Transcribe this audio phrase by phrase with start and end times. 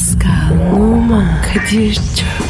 [0.00, 2.49] Pascal, Oman, Kadir çok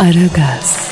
[0.00, 0.90] Aragaz,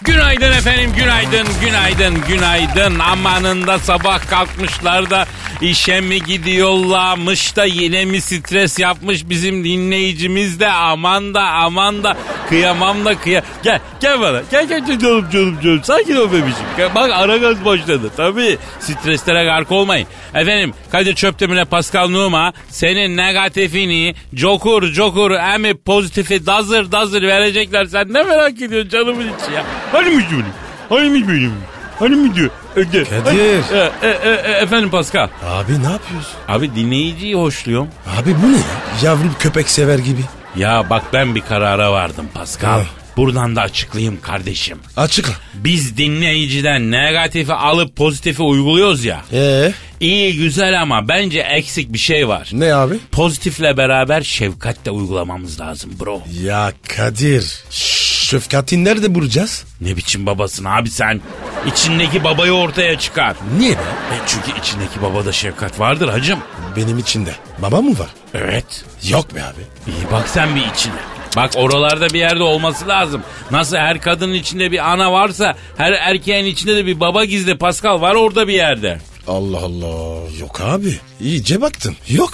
[0.00, 2.98] Günaydın efendim, günaydın, günaydın, günaydın.
[2.98, 5.26] Amanında sabah kalkmışlar da
[5.60, 12.16] işe mi gidiyorlarmış da yine mi stres yapmış bizim dinleyicimiz de aman da aman da
[12.48, 13.42] kıyamam da kıya.
[13.62, 15.84] Gel, gel bana, gel gel canım canım canım.
[15.84, 16.94] Sakin ol bebişim.
[16.94, 18.10] Bak ara gaz başladı.
[18.16, 20.06] Tabii streslere gark olmayın.
[20.34, 27.86] Efendim Kadir Çöptemir'le Pascal Numa senin negatifini cokur cokur emi pozitifi dazır dazır verecekler.
[27.86, 29.64] Sen ne merak ediyorsun canımın içi ya.
[29.92, 30.46] Hani mi diyorum?
[30.88, 31.52] Hani mi benim?
[31.98, 32.50] Hani mi diyor?
[32.76, 33.04] Öde.
[33.04, 33.36] Kadir.
[33.72, 35.28] E, e, e, e, efendim Pascal.
[35.46, 36.32] Abi ne yapıyorsun?
[36.48, 37.88] Abi dinleyiciyi hoşluyorum.
[38.20, 38.62] Abi bu ne ya?
[39.02, 40.20] Yavru köpek sever gibi.
[40.56, 42.68] Ya bak ben bir karara vardım Pascal.
[42.68, 42.82] Ha.
[43.16, 44.78] Buradan da açıklayayım kardeşim.
[44.96, 45.32] Açıkla.
[45.54, 49.22] Biz dinleyiciden negatifi alıp pozitifi uyguluyoruz ya.
[49.32, 52.48] Ee, İyi güzel ama bence eksik bir şey var.
[52.52, 52.94] ne abi?
[53.12, 56.22] Pozitifle beraber şefkat de uygulamamız lazım bro.
[56.42, 57.64] Ya Kadir.
[57.70, 59.64] Şefkati nerede bulacağız?
[59.80, 61.20] Ne biçim babasın abi sen?
[61.66, 63.36] İçindeki babayı ortaya çıkar.
[63.58, 63.80] Niye be?
[64.12, 66.38] E çünkü içindeki babada şefkat vardır hacım.
[66.76, 67.30] Benim içinde.
[67.58, 68.08] Baba mı var?
[68.34, 68.84] Evet.
[69.08, 69.90] Yok be abi.
[69.92, 70.94] İyi bak sen bir içine.
[71.36, 73.22] Bak oralarda bir yerde olması lazım.
[73.50, 78.00] Nasıl her kadının içinde bir ana varsa her erkeğin içinde de bir baba gizli Pascal
[78.00, 79.00] var orada bir yerde.
[79.28, 80.20] Allah Allah.
[80.40, 80.94] Yok abi.
[81.20, 81.96] İyice baktım.
[82.08, 82.32] Yok.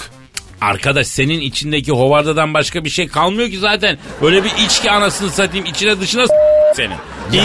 [0.62, 3.98] Arkadaş senin içindeki hovardadan başka bir şey kalmıyor ki zaten.
[4.22, 6.32] Öyle bir içki anasını satayım içine dışına s-
[6.76, 6.96] senin.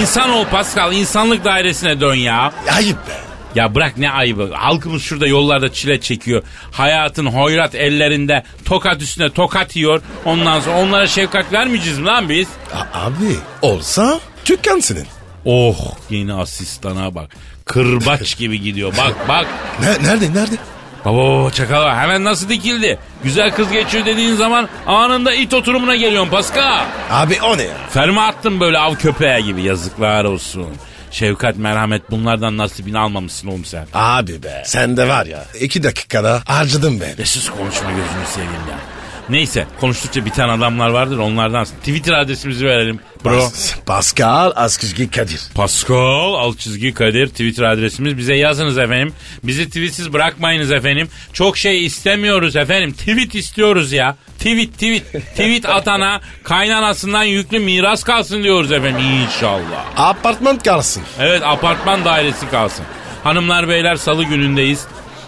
[0.02, 2.54] İnsan ol Pascal insanlık dairesine dön ya.
[2.76, 3.12] Ayıp be.
[3.56, 4.54] Ya bırak ne ayıbı.
[4.54, 6.44] Halkımız şurada yollarda çile çekiyor.
[6.72, 10.02] Hayatın hoyrat ellerinde tokat üstüne tokat yiyor.
[10.26, 12.48] Ondan sonra onlara şefkat vermeyeceğiz mi lan biz?
[12.76, 15.08] A- abi olsa dükkan senin.
[15.46, 15.78] Oh
[16.10, 17.30] yeni asistana bak.
[17.66, 18.94] Kırbaç gibi gidiyor.
[18.98, 19.48] Bak bak.
[19.82, 20.56] Ne, nerede nerede?
[21.06, 21.98] Baba baba çakal var.
[21.98, 23.00] Hemen nasıl dikildi?
[23.24, 26.86] Güzel kız geçiyor dediğin zaman anında it oturumuna geliyorsun Pascal.
[27.12, 27.74] Abi o ne ya?
[27.90, 30.68] Ferma attın böyle av köpeği gibi yazıklar olsun.
[31.12, 33.88] Şefkat merhamet bunlardan nasibini almamışsın oğlum sen.
[33.94, 34.64] Abi be.
[34.66, 35.46] Sen de var ya.
[35.60, 37.18] iki dakikada harcadım ben.
[37.18, 38.97] Ve sus konuşma gözünü seveyim ya.
[39.30, 41.66] Neyse konuştukça biten adamlar vardır onlardan.
[41.66, 43.40] Twitter adresimizi verelim bro.
[43.40, 45.42] Pas- Pascal Askışgi Kadir.
[45.56, 48.18] Pascal alt çizgi Kadir Twitter adresimiz.
[48.18, 49.14] Bize yazınız efendim.
[49.44, 51.10] Bizi tweetsiz bırakmayınız efendim.
[51.34, 52.92] Çok şey istemiyoruz efendim.
[52.94, 54.16] Tweet istiyoruz ya.
[54.38, 55.12] Tweet tweet.
[55.32, 59.86] Tweet atana kaynanasından yüklü miras kalsın diyoruz efendim inşallah.
[59.98, 61.04] Apartman kalsın.
[61.20, 62.86] Evet apartman dairesi kalsın.
[63.24, 64.86] Hanımlar beyler salı günündeyiz.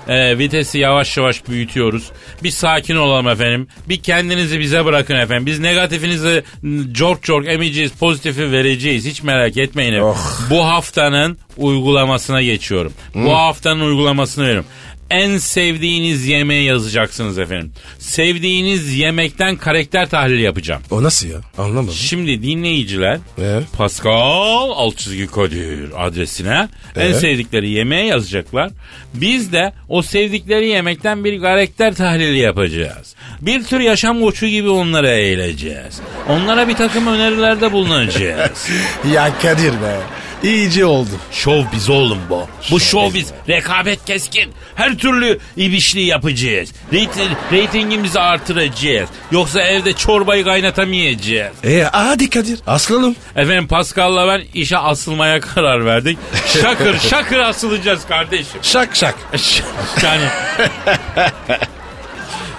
[0.10, 2.12] Ee, vitesi yavaş yavaş büyütüyoruz.
[2.44, 3.68] Bir sakin olalım efendim.
[3.90, 5.46] Bir kendinizi bize bırakın efendim.
[5.46, 6.44] Biz negatifinizi
[6.92, 9.06] cork cork emeceğiz, pozitifi vereceğiz.
[9.06, 10.14] Hiç merak etmeyin efendim.
[10.50, 12.94] Bu haftanın uygulamasına geçiyorum.
[13.16, 14.66] Bu haftanın uygulamasını veriyorum.
[15.10, 17.72] En sevdiğiniz yemeği yazacaksınız efendim.
[18.00, 20.82] Sevdiğiniz yemekten karakter tahlili yapacağım.
[20.92, 21.38] O nasıl ya?
[21.58, 21.94] Anlamadım.
[21.94, 23.60] Şimdi dinleyiciler Ee?
[23.78, 27.14] Pascal alt çizgi Kadir adresine en Ee?
[27.14, 28.72] sevdikleri yemeği yazacaklar.
[29.14, 33.16] Biz de o sevdikleri yemekten bir karakter tahlili yapacağız.
[33.42, 36.00] Bir tür yaşam koçu gibi onlara eğileceğiz.
[36.30, 38.68] Onlara bir takım önerilerde bulunacağız.
[39.14, 39.96] Ya Kadir be.
[40.44, 41.10] İyice oldu.
[41.32, 42.48] Şov biz oğlum bu.
[42.72, 43.28] Bu şov biz.
[43.50, 44.54] Rekabet keskin.
[44.76, 46.70] Her türlü ibişliği yapacağız.
[46.94, 49.10] Reyting, reytingimizi artıracağız.
[49.32, 51.66] Yoksa evde çorbayı kaynatamayacağız.
[51.66, 52.60] E hadi Kadir.
[52.68, 53.16] Aslanım.
[53.36, 56.18] Efendim Pascal'la ben işe asılmaya karar verdik.
[56.62, 58.60] Şakır şakır asılacağız kardeşim.
[58.62, 59.16] Şak şak.
[60.04, 60.24] yani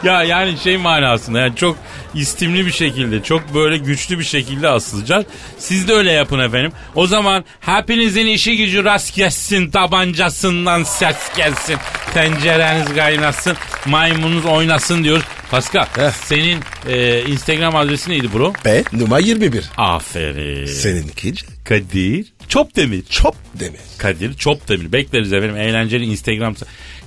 [0.05, 1.77] ya yani şey manasında yani çok
[2.15, 5.25] istimli bir şekilde çok böyle güçlü bir şekilde asılacağız.
[5.59, 6.73] Siz de öyle yapın efendim.
[6.95, 11.77] O zaman hepinizin işi gücü rast gelsin tabancasından ses gelsin.
[12.15, 15.25] Tencereniz kaynasın maymununuz oynasın diyoruz.
[15.51, 16.11] Pascal Heh.
[16.11, 16.59] senin
[16.89, 18.53] e, Instagram adresi neydi bro?
[18.65, 19.65] Be numara 21.
[19.77, 20.67] Aferin.
[20.67, 21.33] Seninki
[21.65, 23.05] Kadir Çopdemir.
[23.11, 23.81] çop demir.
[23.99, 24.93] Kadir Çopdemir.
[24.93, 26.55] Bekleriz efendim eğlenceli Instagram.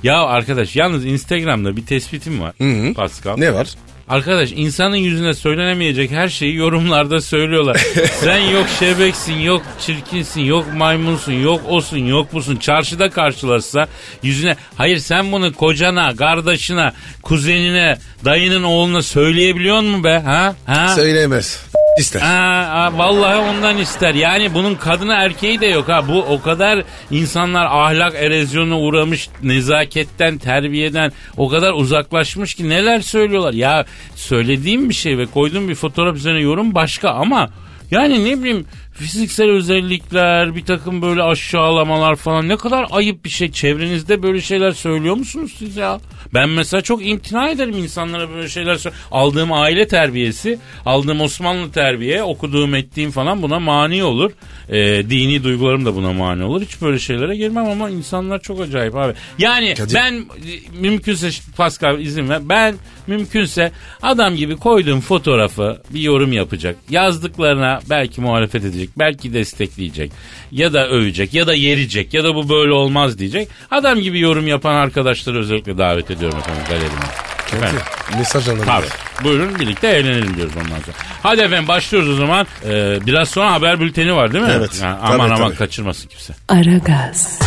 [0.04, 2.54] Ya arkadaş yalnız Instagram'da bir tespitim var.
[2.62, 2.94] hı.
[2.94, 3.38] Pascal.
[3.38, 3.68] Ne var?
[4.08, 7.78] Arkadaş insanın yüzüne söylenemeyecek her şeyi yorumlarda söylüyorlar.
[8.20, 12.56] Sen yok şebeksin, yok çirkinsin, yok maymunsun, yok osun, yok busun.
[12.56, 13.88] Çarşıda karşılarsa
[14.24, 14.56] yüzüne...
[14.76, 16.92] Hayır sen bunu kocana, kardeşine,
[17.22, 20.20] kuzenine, dayının oğluna söyleyebiliyor musun be?
[20.26, 20.56] Ha?
[20.66, 20.88] ha?
[20.88, 21.73] Söyleyemez.
[21.98, 22.20] İster.
[22.22, 24.14] Ha, ha, vallahi ondan ister.
[24.14, 26.08] Yani bunun kadını erkeği de yok ha.
[26.08, 33.54] Bu o kadar insanlar ahlak erozyonuna uğramış, nezaketten, terbiyeden o kadar uzaklaşmış ki neler söylüyorlar.
[33.54, 33.86] Ya
[34.16, 37.50] söylediğim bir şey ve koyduğum bir fotoğraf üzerine yorum başka ama
[37.92, 43.52] yani ne bileyim fiziksel özellikler, bir takım böyle aşağılamalar falan ne kadar ayıp bir şey.
[43.52, 46.00] Çevrenizde böyle şeyler söylüyor musunuz siz ya?
[46.34, 48.80] Ben mesela çok imtina ederim insanlara böyle şeyler.
[49.12, 54.32] Aldığım aile terbiyesi, aldığım Osmanlı terbiye, okuduğum ettiğim falan buna mani olur.
[54.70, 56.62] Ee, dini duygularım da buna mani olur.
[56.62, 59.14] Hiç böyle şeylere girmem ama insanlar çok acayip abi.
[59.38, 59.96] Yani Kadir.
[59.96, 62.50] ben e, mümkünse Pascal izin ver.
[62.50, 62.76] Ben
[63.08, 63.72] mümkünse
[64.02, 66.76] adam gibi koyduğum fotoğrafı bir yorum yapacak.
[66.90, 70.12] Yazdıklarına belki muhalefet edecek, belki destekleyecek
[70.52, 73.48] ya da övecek ya da yerecek ya da bu böyle olmaz diyecek.
[73.72, 77.06] Adam gibi yorum yapan arkadaşları özellikle davet ediyorum efendim galerime.
[77.54, 77.82] Efendim.
[78.18, 78.72] Mesaj anlamında.
[78.72, 78.88] Tabii.
[79.24, 80.98] Buyurun birlikte eğlenelim diyoruz ondan sonra.
[81.24, 82.48] Hadi efendim başlıyoruz o zaman.
[82.66, 84.52] Ee, biraz sonra haber bülteni var değil mi?
[84.58, 84.84] Evet.
[84.84, 85.56] Ha, Tabii, aman aman tabii.
[85.58, 86.34] kaçırmasın kimse.
[86.50, 87.40] Aragaz,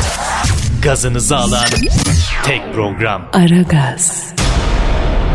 [0.82, 1.64] Gazınızı alan
[2.44, 3.22] tek program.
[3.32, 4.26] Aragaz,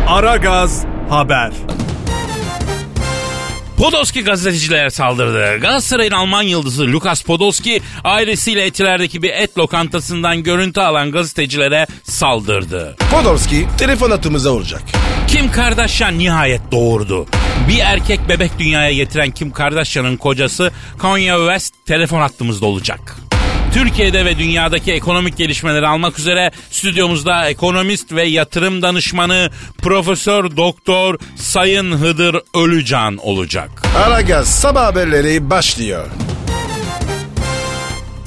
[0.08, 1.50] Aragaz Haber.
[3.82, 5.58] Podolski gazetecilere saldırdı.
[5.60, 12.96] Galatasaray'ın Alman yıldızı Lukas Podolski ailesiyle Etiler'deki bir et lokantasından görüntü alan gazetecilere saldırdı.
[13.10, 14.82] Podolski telefon hattımıza olacak.
[15.28, 17.26] Kim Kardashian nihayet doğurdu.
[17.68, 23.16] Bir erkek bebek dünyaya getiren Kim Kardashian'ın kocası Kanye West telefon hattımızda olacak.
[23.72, 31.92] Türkiye'de ve dünyadaki ekonomik gelişmeleri almak üzere stüdyomuzda ekonomist ve yatırım danışmanı Profesör Doktor Sayın
[31.92, 33.70] Hıdır Ölücan olacak.
[34.06, 36.06] Aragaz sabah haberleri başlıyor.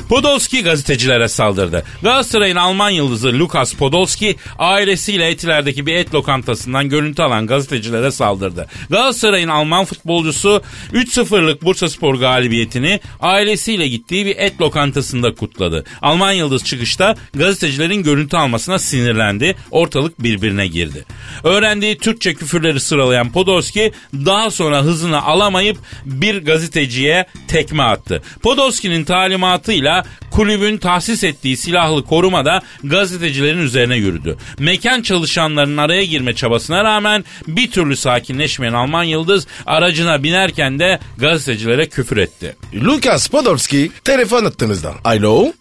[0.09, 1.83] Podolski gazetecilere saldırdı.
[2.01, 8.67] Galatasaray'ın Alman yıldızı Lukas Podolski ailesiyle Etiler'deki bir et lokantasından görüntü alan gazetecilere saldırdı.
[8.89, 10.61] Galatasaray'ın Alman futbolcusu
[10.93, 15.83] 3-0'lık Bursaspor galibiyetini ailesiyle gittiği bir et lokantasında kutladı.
[16.01, 19.55] Alman yıldız çıkışta gazetecilerin görüntü almasına sinirlendi.
[19.71, 21.05] Ortalık birbirine girdi.
[21.43, 28.21] Öğrendiği Türkçe küfürleri sıralayan Podolski daha sonra hızını alamayıp bir gazeteciye tekme attı.
[28.43, 30.04] Podolski'nin talimatıyla
[30.35, 34.37] kulübün tahsis ettiği silahlı korumada gazetecilerin üzerine yürüdü.
[34.59, 41.89] Mekan çalışanlarının araya girme çabasına rağmen bir türlü sakinleşmeyen Alman Yıldız aracına binerken de gazetecilere
[41.89, 42.55] küfür etti.
[42.83, 44.93] Lukas Podolski telefon hattımızda.
[45.03, 45.51] Alo?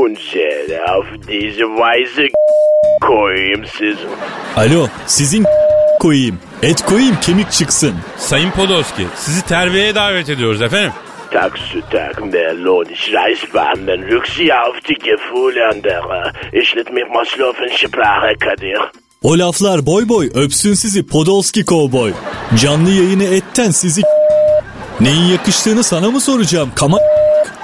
[0.00, 2.28] Zähle auf diese Weise
[3.00, 3.96] koyayım siz.
[4.56, 5.46] Alo sizin
[6.00, 6.38] koyayım.
[6.62, 7.94] Et koyayım kemik çıksın.
[8.18, 10.92] Sayın Podolski sizi terbiyeye davet ediyoruz efendim.
[11.32, 12.86] Tag zu Tag mehr Lohn.
[12.92, 16.32] Ich reiß warmen Rücksicht auf die Gefühle anderer.
[16.52, 18.80] Ich lit mich Maslow in Sprache, Kadir.
[19.22, 22.12] O laflar boy boy öpsün sizi Podolski kovboy.
[22.56, 24.02] Canlı yayını etten sizi
[25.00, 26.70] Neyin yakıştığını sana mı soracağım?
[26.74, 26.98] Kama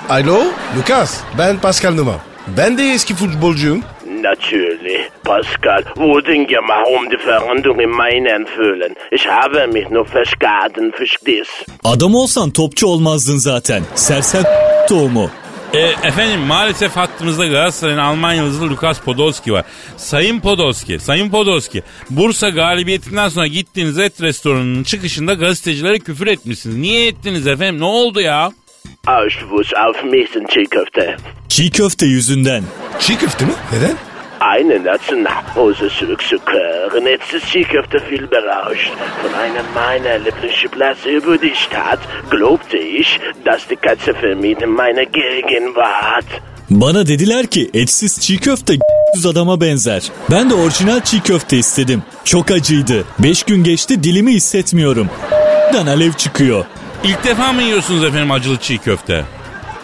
[0.08, 0.38] Alo?
[0.78, 2.20] Lukas ben Pascal Numa.
[2.56, 3.82] Ben de eski futbolcuyum.
[4.22, 8.94] Natürlich, Pascal, wurden gemacht, um die Veränderung in meinen fühlen.
[9.10, 11.66] Ich habe mich nur verskaden, verstehst?
[11.84, 13.82] Adam olsan topçu olmazdın zaten.
[13.94, 14.42] Sersem
[14.88, 15.30] tohumu.
[15.74, 19.64] E, efendim maalesef hattımızda Galatasaray'ın Alman yıldızı Lukas Podolski var.
[19.96, 26.76] Sayın Podolski, Sayın Podolski, Bursa galibiyetinden sonra gittiğiniz et restoranının çıkışında gazetecilere küfür etmişsiniz.
[26.76, 27.80] Niye ettiniz efendim?
[27.80, 28.52] Ne oldu ya?
[29.06, 31.16] Auswuchs auf mich sind Chiköfte.
[31.48, 32.62] Çiğ köfte yüzünden.
[33.00, 33.52] Çiğ köfte mi?
[33.72, 33.96] Neden?
[34.54, 38.92] Eine Nationalhose zurückzukehren, jetzt ist Chiköfte viel berauscht.
[39.22, 41.98] Von einer meiner Lieblingsplätze über die Stadt
[42.30, 46.26] glaubte ich, dass die Katze vermieden meine Gegenwart.
[46.70, 48.74] Bana dediler ki etsiz çiğ köfte
[49.16, 50.02] düz adama benzer.
[50.30, 52.02] Ben de orijinal çiğ köfte istedim.
[52.24, 53.04] Çok acıydı.
[53.18, 55.08] Beş gün geçti dilimi hissetmiyorum.
[55.74, 56.64] Dan alev çıkıyor.
[57.04, 59.24] İlk defa mı yiyorsunuz efendim acılı çiğ köfte?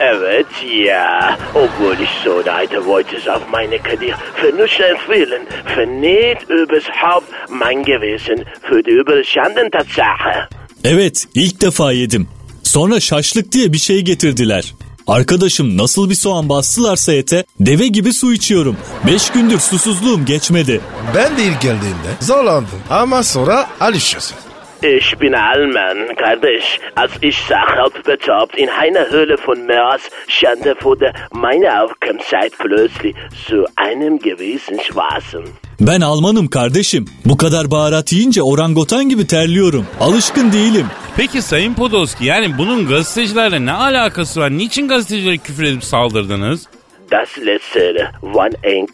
[0.04, 0.46] Evet,
[0.86, 5.42] ja, obwohl ich so leide, wollte es auf meine Kadir für nichts empfehlen,
[5.74, 10.48] für nicht überhaupt mein Gewissen, für die überschanden Tatsache.
[10.84, 12.28] Evet ilk defa yedim.
[12.62, 14.74] Sonra şaşlık diye bir şey getirdiler.
[15.06, 18.76] Arkadaşım nasıl bir soğan bastılarsa ete deve gibi su içiyorum.
[19.06, 20.80] Beş gündür susuzluğum geçmedi.
[21.14, 22.80] Ben de ilk geldiğimde zorlandım.
[22.90, 24.36] Ama sonra alışıyorsun.
[24.82, 26.80] Ich bin Alman, kardeş.
[26.96, 32.52] Als ich Sachhalb betaubt in einer Höhle von Mörs stand er vor der meine Aufkommenszeit
[32.58, 33.14] plötzlich
[33.46, 35.44] zu einem gewissen Schwarzen.
[35.80, 37.04] Ben Almanım kardeşim.
[37.24, 39.86] Bu kadar baharat yiyince orangotan gibi terliyorum.
[40.00, 40.86] Alışkın değilim.
[41.16, 44.50] Peki Sayın Podolski yani bunun gazetecilerle ne alakası var?
[44.50, 46.68] Niçin gazetecilere küfür edip saldırdınız?
[47.12, 48.86] Das letztere war ein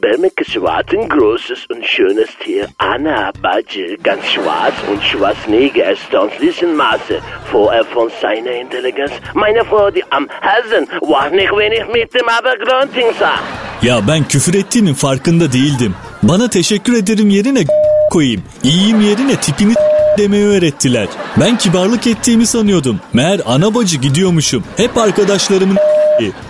[0.00, 2.68] Bermekes war ein großes und schönes Tier.
[2.78, 7.16] Anna Badge, ganz schwarz und Schwarzenegger erstaunlichen Maße.
[7.50, 9.10] Vorher von seiner Intelligenz.
[9.34, 13.38] Meine Frau, die am Hasen, war nicht wenig mit dem Abergrunting sah.
[13.82, 15.94] Ya ben küfür ettiğinin farkında değildim.
[16.22, 17.64] Bana teşekkür ederim yerine
[18.10, 18.42] koyayım.
[18.62, 19.74] İyiyim yerine tipini
[20.18, 21.06] demeyi öğrettiler.
[21.40, 23.00] Ben kibarlık ettiğimi sanıyordum.
[23.12, 24.64] Meğer ana bacı gidiyormuşum.
[24.76, 25.76] Hep arkadaşlarımın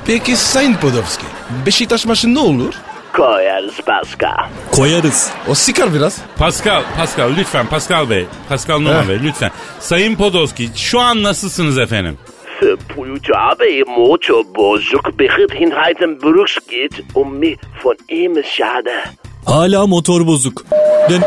[0.06, 1.25] Peki Sayın Podolski,
[1.66, 2.75] Beşiktaş maçı ne olur?
[3.12, 4.49] Koyarız Pascal.
[4.73, 5.30] koyarız.
[5.49, 6.18] O sıkar biraz.
[6.38, 9.08] Pascal, Pascal lütfen Pascal Bey, Pascal Numa.
[9.08, 9.50] Bey lütfen.
[9.80, 12.18] Sayın Podolski şu an nasılsınız efendim?
[12.62, 19.04] Verbrüht habe ihr Motor bozuk, begit in heiten Bruks geht, um mich von ihm schade.
[19.46, 20.64] Hala motor bozuk.
[21.11, 21.23] Den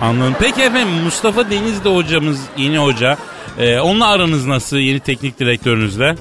[0.00, 0.34] Anladım.
[0.40, 3.16] Peki efendim Mustafa Denizli hocamız yeni hoca.
[3.58, 6.14] Ee, onunla aranız nasıl yeni teknik direktörünüzle?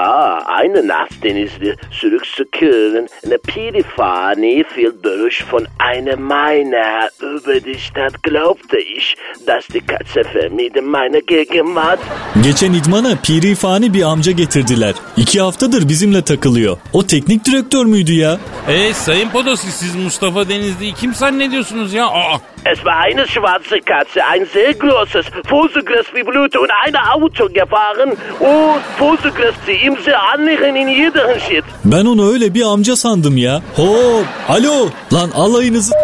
[0.00, 8.22] Ah, eine Nacht Denizli zurückzukehren, eine Pirifani viel Bericht von einem meiner über die Stadt
[8.22, 11.98] glaubte ich, dass die Katze vermieden meine Gegenwart.
[12.42, 14.94] Geçen idmana pirifani bir amca getirdiler.
[15.16, 16.76] İki haftadır bizimle takılıyor.
[16.92, 18.38] O teknik direktör müydü ya?
[18.68, 22.06] E Sayın Podolski siz Mustafa Denizli'yi kim zannediyorsunuz ya?
[22.06, 27.48] Aa, Es war eine schwarze Katze, ein sehr großes, Fußgriff wie Blut und ein Auto
[27.48, 31.64] gefahren und Fußgriff sie ihm sehr annähern in jeder Shit.
[31.84, 33.62] Ben onu öyle bir amca sandım ya.
[33.76, 34.24] Hop!
[34.48, 34.88] Alo!
[35.12, 35.94] Lan alayınızı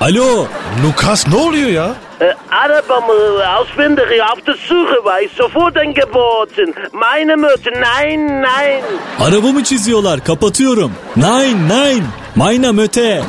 [0.00, 0.46] Alo!
[0.86, 1.94] Lukas ne oluyor ya?
[2.20, 6.74] Äh, Arabamı ausfindig auf der Suche war ich sofort angeboten.
[6.92, 8.82] Meine Mutter, nein, nein.
[9.20, 10.92] Arabamı çiziyorlar kapatıyorum.
[11.16, 12.04] Nine nine!
[12.36, 13.22] Mayna möte!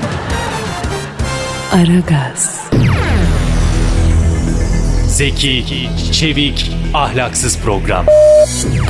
[1.74, 2.70] Aragaz,
[5.08, 8.06] Zeki, çevik, ahlaksız program.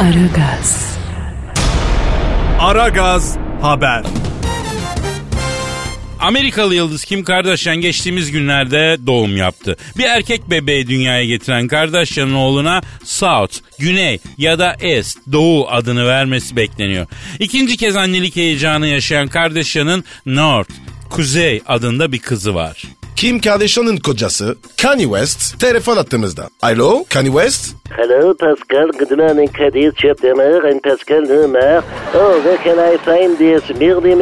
[0.02, 0.98] Aragaz,
[2.64, 4.04] Aragaz Haber.
[6.20, 9.78] Amerikalı yıldız Kim Kardashian geçtiğimiz günlerde doğum yaptı.
[9.98, 16.56] Bir erkek bebeği dünyaya getiren Kardashian'ın oğluna South, Güney ya da East, Doğu adını vermesi
[16.56, 17.08] bekleniyor.
[17.40, 20.72] İkinci kez annelik heyecanı yaşayan Kardashian'ın North,
[21.10, 22.84] Kuzey adında bir kızı var.
[23.16, 26.50] Kim Kardashian'ın kocası Kanye West telefon attığımızda.
[26.62, 27.76] Alo Kanye West?
[27.98, 28.88] Hello, Pascal.
[29.00, 31.84] Good morning, Kadir Chaptemer and Pascal Newmer.
[32.16, 34.16] Oh, where can I find this Mirdi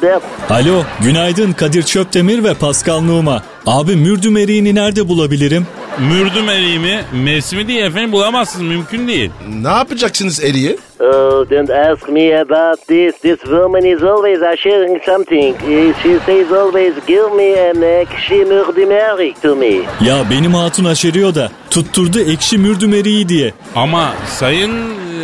[0.00, 0.22] that?
[0.50, 3.42] Alo, günaydın Kadir Çöptemir ve Pascal Numa.
[3.66, 5.66] Abi mürdüm eriğini nerede bulabilirim?
[6.08, 9.30] Mürdüm eriğimi mevsimi değil efendim bulamazsınız mümkün değil.
[9.62, 10.76] Ne yapacaksınız Eri'ye?
[11.00, 13.18] Oh, don't ask me about this.
[13.18, 15.56] This woman is always sharing something.
[16.02, 19.66] She says always, give me an ekşi Mirdi America to me.
[20.06, 23.52] Ya benim hatun aşeriyor da tutturdu ekşi mürdüm eriği diye.
[23.76, 24.70] Ama sayın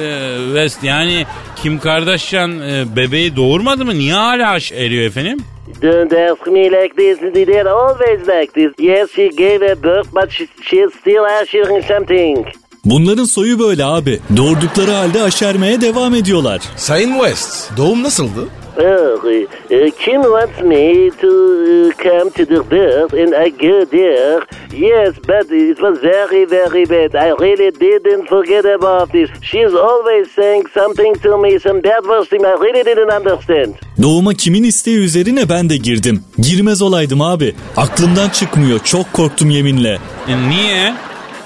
[0.03, 1.27] e, West yani
[1.63, 3.95] Kim Kardashian e, bebeği doğurmadı mı?
[3.95, 5.39] Niye hala aş eriyor efendim?
[5.83, 7.19] Don't ask me like this.
[7.35, 8.73] They're always like this.
[8.79, 12.47] Yes, she gave a birth, but she, she's still sharing something.
[12.85, 14.21] Bunların soyu böyle abi.
[14.37, 16.61] Doğurdukları halde aşermeye devam ediyorlar.
[16.77, 18.49] Sayın West doğum nasıldı?
[18.79, 23.85] Oh, uh, uh, Kim wants me to uh, come to the birth and I go
[23.87, 24.45] there.
[24.73, 27.15] Yes, but it was very, very bad.
[27.15, 29.31] I really didn't forget about this.
[29.43, 33.75] She's always saying something to me, some bad words thing I really didn't understand.
[34.03, 36.25] Doğuma kimin isteği üzerine ben de girdim.
[36.39, 37.55] Girmez olaydım abi.
[37.77, 38.79] Aklımdan çıkmıyor.
[38.85, 39.99] Çok korktum yeminle.
[40.29, 40.93] E, niye?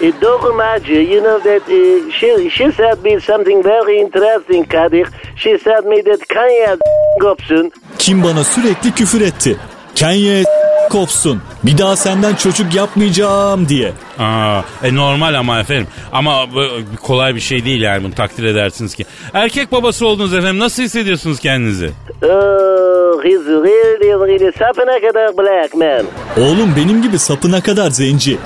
[0.00, 0.52] Uh, Dr.
[0.54, 5.06] Maji, you know that uh, she, she said me something very interesting, Kadir.
[5.36, 6.78] She said me that Kanye
[7.20, 9.56] Gopsun Kim bana sürekli küfür etti.
[10.00, 10.44] Kanye
[10.90, 11.42] kopsun.
[11.64, 13.92] Bir daha senden çocuk yapmayacağım diye.
[14.18, 15.86] Aa, e normal ama efendim.
[16.12, 16.62] Ama bu
[17.02, 19.04] kolay bir şey değil yani bunu takdir edersiniz ki.
[19.34, 20.58] Erkek babası oldunuz efendim.
[20.58, 21.90] Nasıl hissediyorsunuz kendinizi?
[22.22, 26.06] Oh, he's really, really sapına kadar black man.
[26.44, 28.38] Oğlum benim gibi sapına kadar zenci.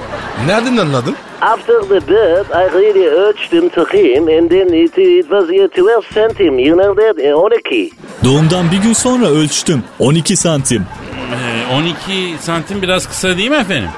[0.47, 1.15] Nereden anladın?
[1.41, 5.69] After the birth, I really urged him to him, and then it, it was uh,
[5.69, 7.91] 12 centim, you know that, uh, 12.
[8.25, 9.85] Doğumdan bir gün sonra ölçtüm.
[9.99, 10.87] 12 santim.
[11.71, 13.91] E, 12 santim biraz kısa değil mi efendim?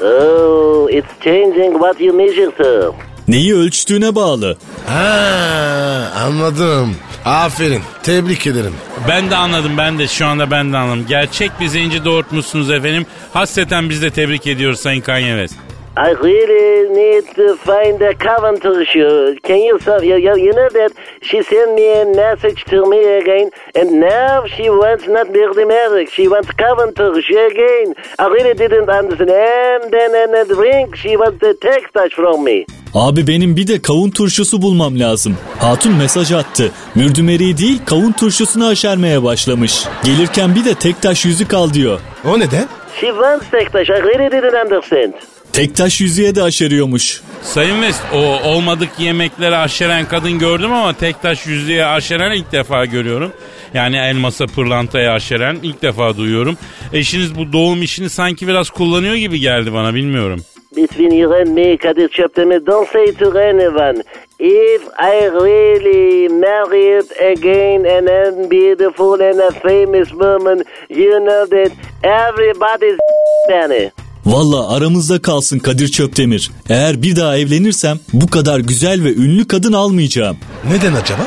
[0.00, 2.94] Oh, it's changing what you measure to.
[3.28, 4.56] Neyi ölçtüğüne bağlı.
[4.88, 6.96] Ha anladım.
[7.24, 7.82] Aferin.
[8.02, 8.74] Tebrik ederim.
[9.08, 11.06] Ben de anladım ben de şu anda ben de anladım.
[11.08, 13.06] Gerçek bir zenci doğurtmuşsunuz efendim.
[13.32, 15.73] Hasreten biz de tebrik ediyoruz Sayın Kanye West.
[15.96, 19.38] I really need to find a Coventry shoe.
[19.44, 22.98] Can you, so, you, you, you know that she sent me a message to me
[23.20, 27.94] again, and now she wants not Dirty Merrick, she wants Coventry shoe again.
[28.18, 29.84] I really didn't understand.
[29.84, 32.66] And then in the drink, she wants the text touch from me.
[32.94, 35.36] Abi benim bir de kavun turşusu bulmam lazım.
[35.58, 36.70] Hatun mesaj attı.
[36.94, 39.84] Mürdümeriği değil kavun turşusunu aşermeye başlamış.
[40.04, 42.00] Gelirken bir de tek taş yüzük al diyor.
[42.24, 42.64] O neden?
[43.00, 43.90] She wants text touch.
[43.90, 45.33] I really didn't understand.
[45.54, 47.22] Tek taş yüzüğe de aşeriyormuş.
[47.42, 52.84] Sayın West o olmadık yemekleri aşeren kadın gördüm ama tek taş yüzüğe aşeren ilk defa
[52.84, 53.32] görüyorum.
[53.74, 56.56] Yani elmasa pırlantaya aşeren ilk defa duyuyorum.
[56.92, 60.40] Eşiniz bu doğum işini sanki biraz kullanıyor gibi geldi bana bilmiyorum.
[60.76, 64.02] Between you and me, Kadir Çöptemir, don't say to anyone.
[64.38, 71.72] If I really married again and I'm beautiful and a famous woman, you know that
[72.02, 72.98] everybody's
[73.50, 74.03] Danny.
[74.26, 76.50] Valla aramızda kalsın Kadir Çöptemir.
[76.68, 80.36] Eğer bir daha evlenirsem bu kadar güzel ve ünlü kadın almayacağım.
[80.70, 81.26] Neden acaba?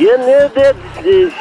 [0.00, 0.76] You know that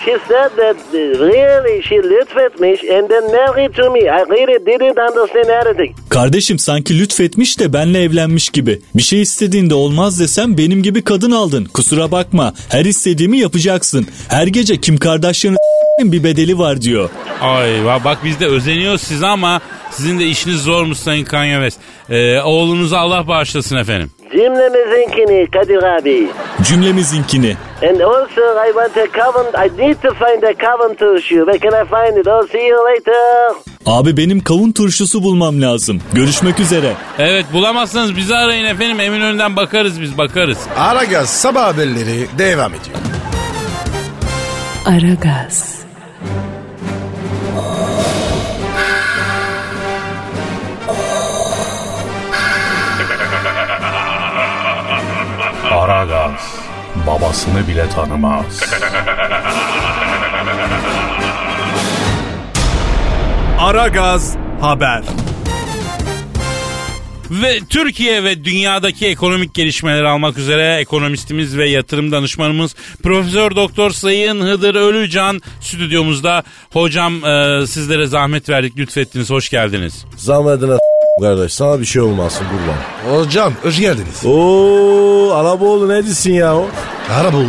[0.05, 3.99] she said that uh, really she lütfetmiş and then married to me.
[3.99, 5.95] I really didn't understand anything.
[6.09, 8.81] Kardeşim sanki lütfetmiş de benle evlenmiş gibi.
[8.95, 11.65] Bir şey istediğinde olmaz desem benim gibi kadın aldın.
[11.65, 12.53] Kusura bakma.
[12.69, 14.07] Her istediğimi yapacaksın.
[14.27, 15.57] Her gece Kim Kardashian'ın
[15.99, 17.09] bir bedeli var diyor.
[17.41, 19.61] Ay bak biz de özeniyoruz size ama
[19.91, 21.79] sizin de işiniz zormuş Sayın Kanye West.
[22.09, 24.11] Ee, oğlunuzu Allah bağışlasın efendim.
[24.31, 26.27] Cümlemizinkini Kadir abi.
[26.63, 27.57] Cümlemizinkini.
[27.83, 31.45] And also I want a Covent, I need to find a Coventry shoe.
[31.45, 32.27] Where can I find it?
[32.27, 33.55] Oh, see you later.
[33.85, 36.01] Abi benim kavun turşusu bulmam lazım.
[36.13, 36.93] Görüşmek üzere.
[37.19, 40.57] Evet bulamazsanız bizi arayın efendim Eminönü'nden bakarız biz bakarız.
[40.77, 42.97] Aragaz sabah haberleri devam ediyor.
[44.85, 45.79] Aragaz,
[57.07, 58.61] babasını bile tanımaz.
[63.59, 65.03] Aragaz Haber.
[67.31, 74.41] Ve Türkiye ve dünyadaki ekonomik gelişmeleri almak üzere ekonomistimiz ve yatırım danışmanımız Profesör Doktor Sayın
[74.41, 76.43] Hıdır Ölücan stüdyomuzda.
[76.73, 80.05] Hocam e, sizlere zahmet verdik lütfettiniz hoş geldiniz.
[80.17, 80.77] Zahmetine
[81.21, 83.15] kardeş sana bir şey olmasın kurban.
[83.17, 84.25] Hocam hoş geldiniz.
[84.25, 86.55] Oo Alaboğlu ne diyorsun ya?
[87.13, 87.47] Araba oldu.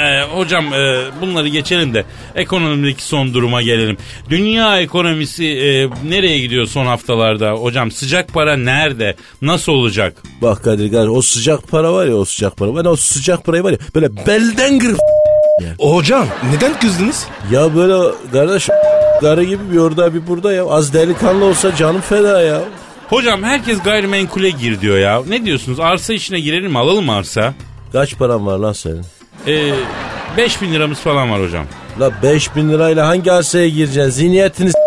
[0.00, 3.96] E, hocam e, bunları geçelim de ekonomideki son duruma gelelim.
[4.30, 7.50] Dünya ekonomisi e, nereye gidiyor son haftalarda?
[7.52, 9.16] Hocam sıcak para nerede?
[9.42, 10.22] Nasıl olacak?
[10.42, 12.76] Bak Kadir kardeş o sıcak para var ya o sıcak para.
[12.76, 14.98] Ben o sıcak parayı var ya böyle belden kırıp
[15.78, 17.26] Hocam neden kızdınız?
[17.52, 18.68] ya böyle kardeş
[19.20, 20.66] karı gibi bir orada bir burada ya.
[20.66, 22.60] Az delikanlı olsa canım feda ya.
[23.08, 25.22] Hocam herkes gayrimenkule gir diyor ya.
[25.28, 25.80] Ne diyorsunuz?
[25.80, 26.78] Arsa işine girelim mi?
[26.78, 27.54] Alalım arsa?
[27.92, 29.02] Kaç paran var lan senin?
[29.46, 29.72] Ee,
[30.36, 31.64] 5 bin liramız falan var hocam.
[32.00, 34.10] La 5000 lirayla hangi arsaya gireceksin?
[34.10, 34.78] Zihniyetini s-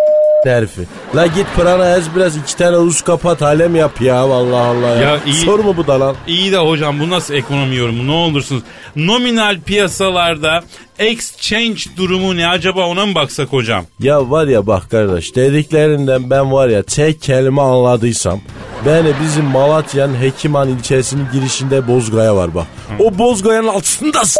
[0.45, 0.81] herifi.
[1.15, 4.95] La git pırana ez biraz iki tane uz kapat halem yap ya Allah Allah ya.
[5.01, 6.15] Ya iyi- Sor mu bu da lan?
[6.27, 8.63] İyi de hocam bu nasıl ekonomi yorumu ne olursunuz?
[8.95, 10.63] Nominal piyasalarda
[10.99, 13.85] exchange durumu ne acaba ona mı baksak hocam?
[13.99, 18.39] Ya var ya bak kardeş dediklerinden ben var ya tek kelime anladıysam
[18.85, 22.67] beni bizim Malatya'nın Hekiman ilçesinin girişinde Bozgaya var bak.
[22.99, 24.39] O Bozgaya'nın altında s-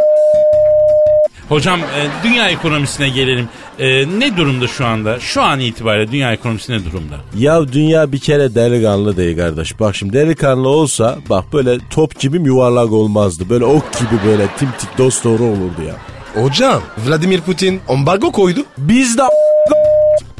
[1.53, 3.49] Hocam e, dünya ekonomisine gelelim.
[3.79, 5.19] E, ne durumda şu anda?
[5.19, 7.15] Şu an itibariyle dünya ekonomisi ne durumda?
[7.37, 9.79] Ya dünya bir kere delikanlı değil kardeş.
[9.79, 13.49] Bak şimdi delikanlı olsa bak böyle top gibi yuvarlak olmazdı.
[13.49, 15.95] Böyle ok gibi böyle timtik dost doğru olurdu ya.
[16.43, 18.59] Hocam Vladimir Putin ambargo koydu.
[18.77, 19.23] Biz de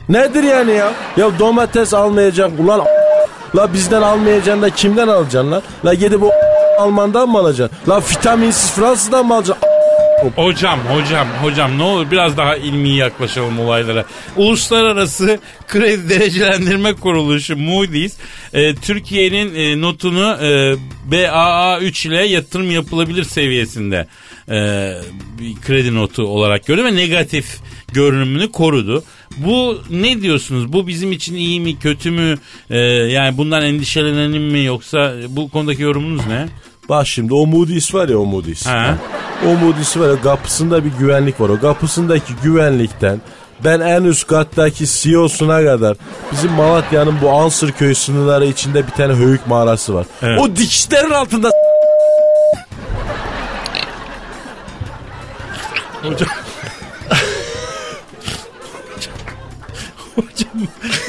[0.09, 0.91] nedir yani ya?
[1.17, 2.81] Ya domates almayacak ulan
[3.55, 5.61] La bizden almayacaksın da kimden alacaksın lan?
[5.85, 6.31] La gidip o
[6.79, 7.77] Alman'dan mı alacaksın?
[7.89, 9.72] La vitaminsiz Fransız'dan mı alacaksın?
[10.35, 14.05] Hocam, hocam, hocam ne olur biraz daha ilmi yaklaşalım olaylara.
[14.35, 18.17] Uluslararası Kredi Derecelendirme Kuruluşu Moody's
[18.53, 20.75] e, Türkiye'nin e, notunu e,
[21.11, 24.07] BAA3 ile yatırım yapılabilir seviyesinde
[24.49, 24.53] e,
[25.39, 27.57] bir kredi notu olarak gördü ve negatif
[27.93, 29.03] görünümünü korudu.
[29.37, 30.73] Bu ne diyorsunuz?
[30.73, 32.37] Bu bizim için iyi mi, kötü mü?
[32.69, 36.47] E, yani bundan endişelenelim mi yoksa bu konudaki yorumunuz ne?
[36.89, 38.65] Bak şimdi o Moody's var ya o Moody's.
[38.65, 38.97] Ha.
[39.47, 41.49] O Moody's var ya kapısında bir güvenlik var.
[41.49, 43.21] O kapısındaki güvenlikten
[43.63, 45.97] ben en üst kattaki CEO'suna kadar
[46.31, 50.05] bizim Malatya'nın bu Ansır köy sınırları içinde bir tane höyük mağarası var.
[50.21, 50.39] Evet.
[50.39, 51.51] O dikişlerin altında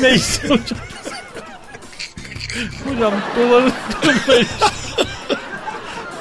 [0.00, 0.78] Neyse hocam.
[2.84, 4.44] Hocam doların durumuna.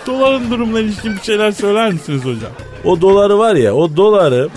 [0.07, 2.51] Doların durumuna ilişkin bir şeyler söyler misiniz hocam?
[2.83, 4.49] O doları var ya o doları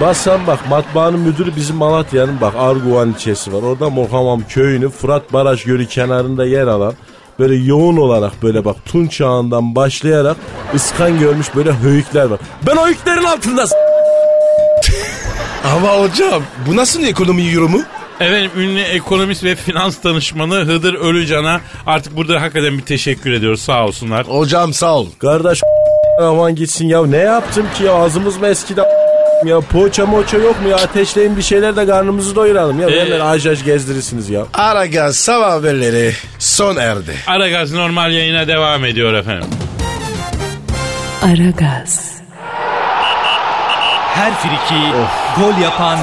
[0.00, 3.62] Basan bak matbaanın müdürü bizim Malatya'nın bak Arguvan ilçesi var.
[3.62, 6.94] Orada Mohamam köyünü Fırat Baraj Gölü kenarında yer alan
[7.38, 10.36] böyle yoğun olarak böyle bak Tun çağından başlayarak
[10.74, 12.38] ıskan görmüş böyle höyükler var.
[12.66, 13.64] Ben o höyüklerin altında
[15.76, 17.82] Ama hocam bu nasıl ekonomi yorumu?
[18.20, 23.84] Efendim ünlü ekonomist ve finans danışmanı Hıdır Ölücan'a artık burada hakikaten bir teşekkür ediyoruz sağ
[23.84, 24.26] olsunlar.
[24.26, 25.06] Hocam sağ ol.
[25.20, 25.60] Kardeş
[26.20, 28.80] aman gitsin ya ne yaptım ki ya ağzımız mı eskidi
[29.44, 32.88] ya poğaça moça yok mu ya ateşleyin bir şeyler de karnımızı doyuralım ya.
[32.88, 34.46] Ee, Hemen ajaj gezdirirsiniz ya.
[34.54, 37.14] Aragaz sabah haberleri son erdi.
[37.26, 39.48] Aragaz normal yayına devam ediyor efendim.
[41.22, 42.14] Aragaz,
[44.14, 44.80] Her friki
[45.40, 45.98] gol yapan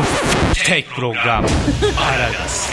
[0.54, 1.46] tek program.
[1.98, 2.70] Aragaz.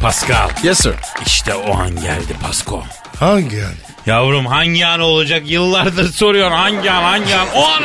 [0.00, 0.94] Pascal Yes sir.
[1.26, 2.82] işte o an geldi Pasko.
[3.20, 3.74] Hangi yani?
[4.06, 7.82] Yavrum hangi an olacak yıllardır soruyorsun hangi an hangi an o an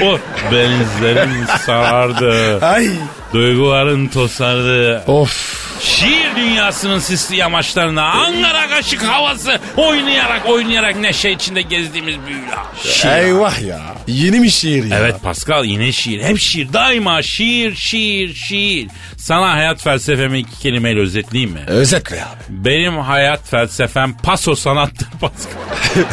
[0.02, 0.18] o
[0.52, 2.64] benizlerim sarardı.
[2.66, 2.88] Ay.
[3.32, 5.02] Duyguların tosardı.
[5.06, 5.67] Of.
[5.80, 12.42] Şiir dünyasının sisli yamaçlarında Ankara kaşık havası oynayarak oynayarak neşe içinde gezdiğimiz büyülü.
[12.82, 13.10] Şiir.
[13.10, 13.80] Eyvah ya.
[14.06, 14.98] Yeni bir şiir ya.
[14.98, 16.22] Evet Pascal yine şiir.
[16.22, 16.72] Hep şiir.
[16.72, 18.88] Daima şiir, şiir, şiir.
[19.16, 21.60] Sana hayat felsefemi iki kelimeyle özetleyeyim mi?
[21.66, 22.38] Özetle abi.
[22.48, 25.52] Benim hayat felsefem paso sanattır Pascal.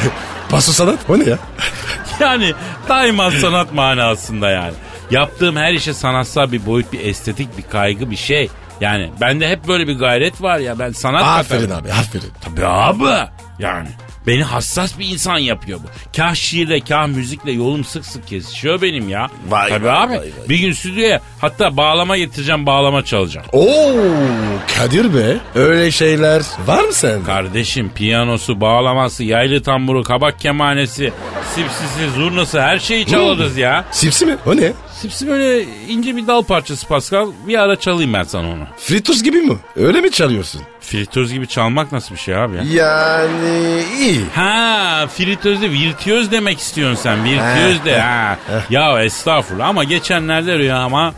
[0.50, 1.38] Paso sanat o ne ya?
[2.20, 2.54] Yani
[2.90, 4.74] daima sanat manasında yani.
[5.12, 8.50] Yaptığım her işe sanatsal bir boyut, bir estetik, bir kaygı, bir şey.
[8.82, 11.84] Yani bende hep böyle bir gayret var ya ben sanat aferin katarım.
[11.86, 12.32] abi aferin.
[12.42, 13.30] Tabii abi.
[13.60, 13.88] Yani
[14.28, 15.88] beni hassas bir insan yapıyor bu.
[16.18, 19.28] Kah şiirle kah müzikle yolum sık sık kesişiyor benim ya.
[19.50, 20.12] Vay Tabii vay abi.
[20.12, 20.50] vay vay.
[20.50, 23.48] Bir gün stüdyoya hatta bağlama getireceğim bağlama çalacağım.
[23.52, 23.94] Oo
[24.78, 25.38] Kadir be.
[25.56, 27.24] Öyle şeyler var mı sende?
[27.26, 31.14] Kardeşim piyanosu, bağlaması, yaylı tamburu, kabak kemanesi,
[31.56, 33.86] sipsisi, zurnası her şeyi çalarız ya.
[33.92, 34.38] Sipsi mi?
[34.46, 34.74] O ne?
[35.02, 37.32] Sipsi böyle ince bir dal parçası Pascal.
[37.48, 38.64] Bir ara çalayım ben sana onu.
[38.78, 39.58] Fritos gibi mi?
[39.76, 40.62] Öyle mi çalıyorsun?
[40.82, 42.64] Fritöz gibi çalmak nasıl bir şey abi ya?
[42.64, 44.22] Yani iyi.
[44.36, 47.24] Ha fritözde virtüöz demek istiyorsun sen.
[47.24, 48.38] Virtüöz de ha.
[48.70, 51.14] Ya estağfurullah ama geçenlerde rüyama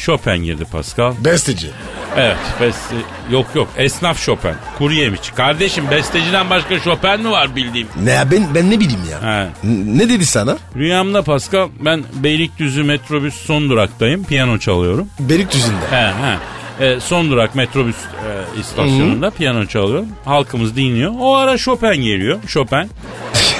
[0.00, 1.12] Chopin girdi Pascal.
[1.24, 1.70] Besteci.
[2.16, 2.94] Evet beste
[3.30, 4.52] yok yok esnaf Chopin.
[4.78, 5.20] Kuru yemiş.
[5.36, 7.88] Kardeşim besteciden başka Chopin mi var bildiğim?
[8.04, 9.22] Ne ya ben, ben ne bileyim ya.
[9.22, 9.44] He.
[9.64, 10.58] N- ne dedi sana?
[10.76, 14.24] Rüyamda Pascal ben Beylikdüzü metrobüs son duraktayım.
[14.24, 15.08] Piyano çalıyorum.
[15.20, 15.86] Beylikdüzü'nde.
[15.90, 16.36] He he.
[16.80, 20.08] E, son durak metrobüs e, istasyonunda piyano çalıyorum.
[20.24, 21.12] Halkımız dinliyor.
[21.20, 22.38] O ara Chopin geliyor.
[22.46, 22.90] Chopin.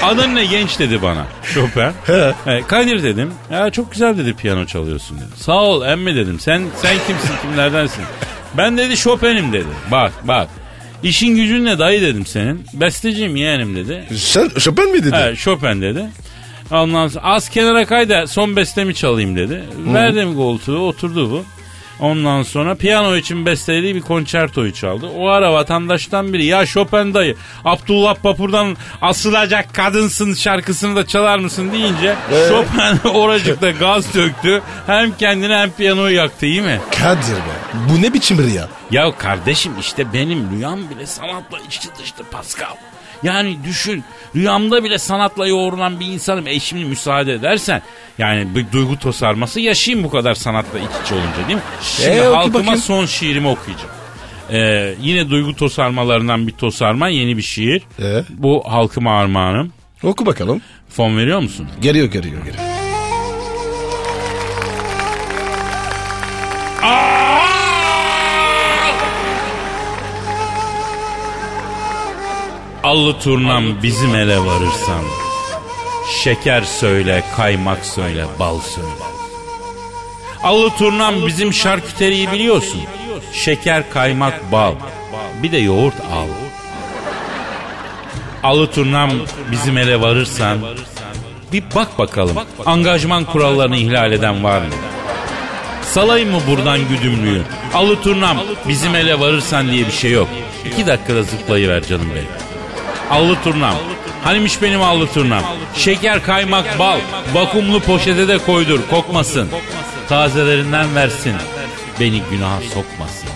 [0.03, 1.25] Adın ne genç dedi bana.
[1.53, 1.91] Chopin.
[2.05, 2.33] He.
[2.47, 3.31] E, Kadir dedim.
[3.51, 5.27] Ya çok güzel dedi piyano çalıyorsun dedi.
[5.35, 6.39] Sağ ol emmi dedim.
[6.39, 8.03] Sen sen kimsin kimlerdensin?
[8.57, 9.67] Ben dedi Chopin'im dedi.
[9.91, 10.47] Bak bak.
[11.03, 12.65] İşin gücün ne dayı dedim senin.
[12.73, 14.03] Besteciyim yeğenim dedi.
[14.17, 15.15] Sen Chopin mi dedi?
[15.19, 16.05] Evet Chopin dedi.
[16.71, 19.63] Ondan sonra az kenara kay da son bestemi çalayım dedi.
[19.93, 21.43] Verdim koltuğu oturdu bu.
[22.01, 25.07] Ondan sonra piyano için bestelediği bir konçertoyu çaldı.
[25.07, 27.35] O ara vatandaştan biri ya Chopin dayı
[27.65, 32.15] Abdullah Papur'dan asılacak kadınsın şarkısını da çalar mısın deyince
[32.49, 34.61] Chopin oracıkta gaz döktü.
[34.87, 36.79] Hem kendini hem piyanoyu yaktı iyi mi?
[36.99, 37.79] Kadir be.
[37.89, 38.67] Bu ne biçim rüya?
[38.91, 42.75] Ya kardeşim işte benim rüyam bile sanatla içli dışlı Pascal.
[43.23, 44.03] Yani düşün
[44.35, 46.47] rüyamda bile sanatla yoğrulan bir insanım.
[46.47, 47.81] E şimdi müsaade edersen
[48.17, 51.63] yani bir duygu tosarması yaşayayım bu kadar sanatla iç içe olunca değil mi?
[51.81, 52.79] Şimdi Ee, halkıma bakayım.
[52.79, 53.89] son şiirimi okuyacağım.
[54.51, 57.81] Ee, yine duygu tosarmalarından bir tosarma yeni bir şiir.
[57.99, 58.23] Ee?
[58.29, 59.73] Bu halkıma armağanım.
[60.03, 60.61] Oku bakalım.
[60.89, 61.67] Fon veriyor musun?
[61.81, 62.80] Geliyor geliyor geliyor.
[72.91, 75.03] Allı turnam bizim ele varırsan
[76.23, 78.87] Şeker söyle, kaymak söyle, bal söyle
[80.43, 82.81] Allı turnam bizim şarküteriyi biliyorsun
[83.33, 84.73] Şeker, kaymak, bal
[85.43, 86.27] Bir de yoğurt al
[88.43, 89.11] Allı turnam
[89.51, 90.57] bizim ele varırsan
[91.53, 94.73] Bir bak bakalım Angajman kurallarını ihlal eden var mı?
[95.83, 97.41] Salayım mı buradan güdümlüğü?
[97.73, 100.27] Alı turnam bizim ele varırsan diye bir şey yok.
[100.71, 102.50] İki dakikada zıplayıver canım benim.
[103.11, 103.75] Allı turnam.
[104.23, 105.43] Hanimiş benim allı turnam.
[105.75, 106.99] Şeker, kaymak, bal.
[107.33, 109.49] Vakumlu poşete de koydur kokmasın.
[110.09, 111.35] Tazelerinden versin.
[111.99, 113.29] Beni günaha sokmasın.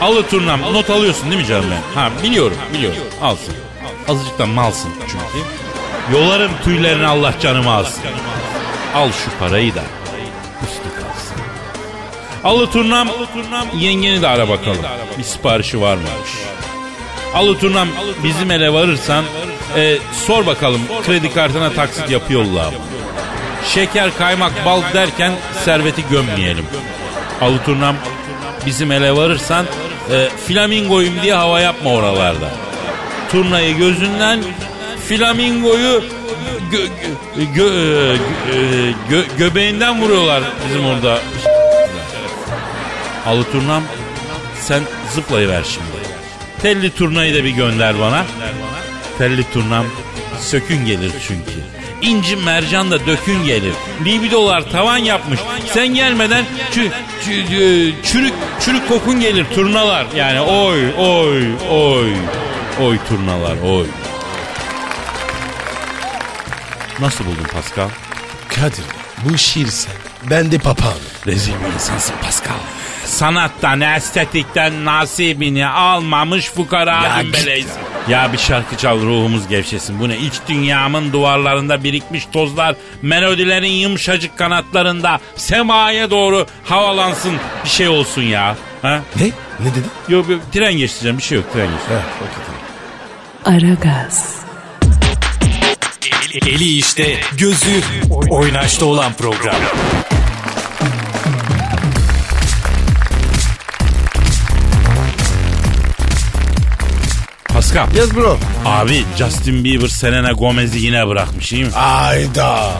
[0.00, 2.00] Allı turnam not alıyorsun değil mi canım ben?
[2.00, 3.54] Ha biliyorum biliyorum alsın.
[4.08, 5.46] Azıcık da malsın çünkü.
[6.12, 8.02] Yolarım tüylerini Allah canıma alsın.
[8.94, 9.82] Al şu parayı da
[10.62, 11.36] üstü kalsın.
[12.44, 13.08] Alı turnam,
[13.74, 14.82] yengeni de ara bakalım.
[15.18, 16.30] Bir siparişi var mıymış?
[17.34, 17.88] Alı turnam
[18.24, 19.24] bizim ele varırsan
[19.76, 22.78] e, sor bakalım kredi kartına taksit yapıyorlar mı?
[23.74, 25.32] Şeker, kaymak, bal derken
[25.64, 26.66] serveti gömmeyelim.
[27.40, 27.96] Alı turnam
[28.66, 29.66] bizim ele varırsan
[30.12, 32.50] e, flamingoyum diye hava yapma oralarda.
[33.32, 34.42] Turnayı gözünden
[35.08, 36.04] flamingoyu
[36.72, 36.78] gö,
[37.36, 41.18] gö, gö, gö- gö- göbeğinden vuruyorlar bizim orada.
[43.26, 43.82] Alı turnam
[44.60, 44.82] sen
[45.14, 45.95] zıplayıver şimdi.
[46.66, 48.26] Telli turnayı da bir gönder bana.
[49.18, 49.86] Telli turnam
[50.40, 51.60] sökün gelir çünkü.
[52.02, 53.72] İnci mercan da dökün gelir.
[54.04, 55.40] Libidolar tavan yapmış.
[55.66, 56.90] Sen gelmeden çü,
[57.26, 60.06] çü- çü- çürük çürük kokun gelir turnalar.
[60.16, 62.12] Yani oy oy oy.
[62.80, 63.86] Oy turnalar oy.
[67.00, 67.88] Nasıl buldun Pascal?
[68.48, 68.84] Kadir
[69.24, 69.94] bu şiir sen.
[70.30, 71.00] Ben de papağanım.
[71.26, 72.54] Rezil bir insansın Pascal.
[73.06, 77.66] Sanattan, estetikten nasibini almamış fukara Ya dümbeleyiz.
[78.08, 80.00] Ya bir şarkı çal ruhumuz gevşesin.
[80.00, 80.16] Bu ne?
[80.18, 88.56] İç dünyamın duvarlarında birikmiş tozlar, melodilerin yumuşacık kanatlarında semaya doğru havalansın bir şey olsun ya.
[88.82, 89.00] Ha?
[89.20, 89.24] Ne?
[89.60, 89.86] Ne dedi?
[90.08, 92.02] Yok yok tren geçeceğim bir şey yok tren geçeceğim.
[92.16, 93.62] Okey tamam.
[93.62, 94.36] Aragaz,
[96.46, 97.80] Eli işte, gözü
[98.30, 99.54] oynaşta olan program.
[107.76, 107.96] Pascal.
[107.96, 108.38] Yes bro.
[108.64, 111.72] Abi Justin Bieber Selena Gomez'i yine bırakmış iyi mi?
[111.74, 112.72] Ayda.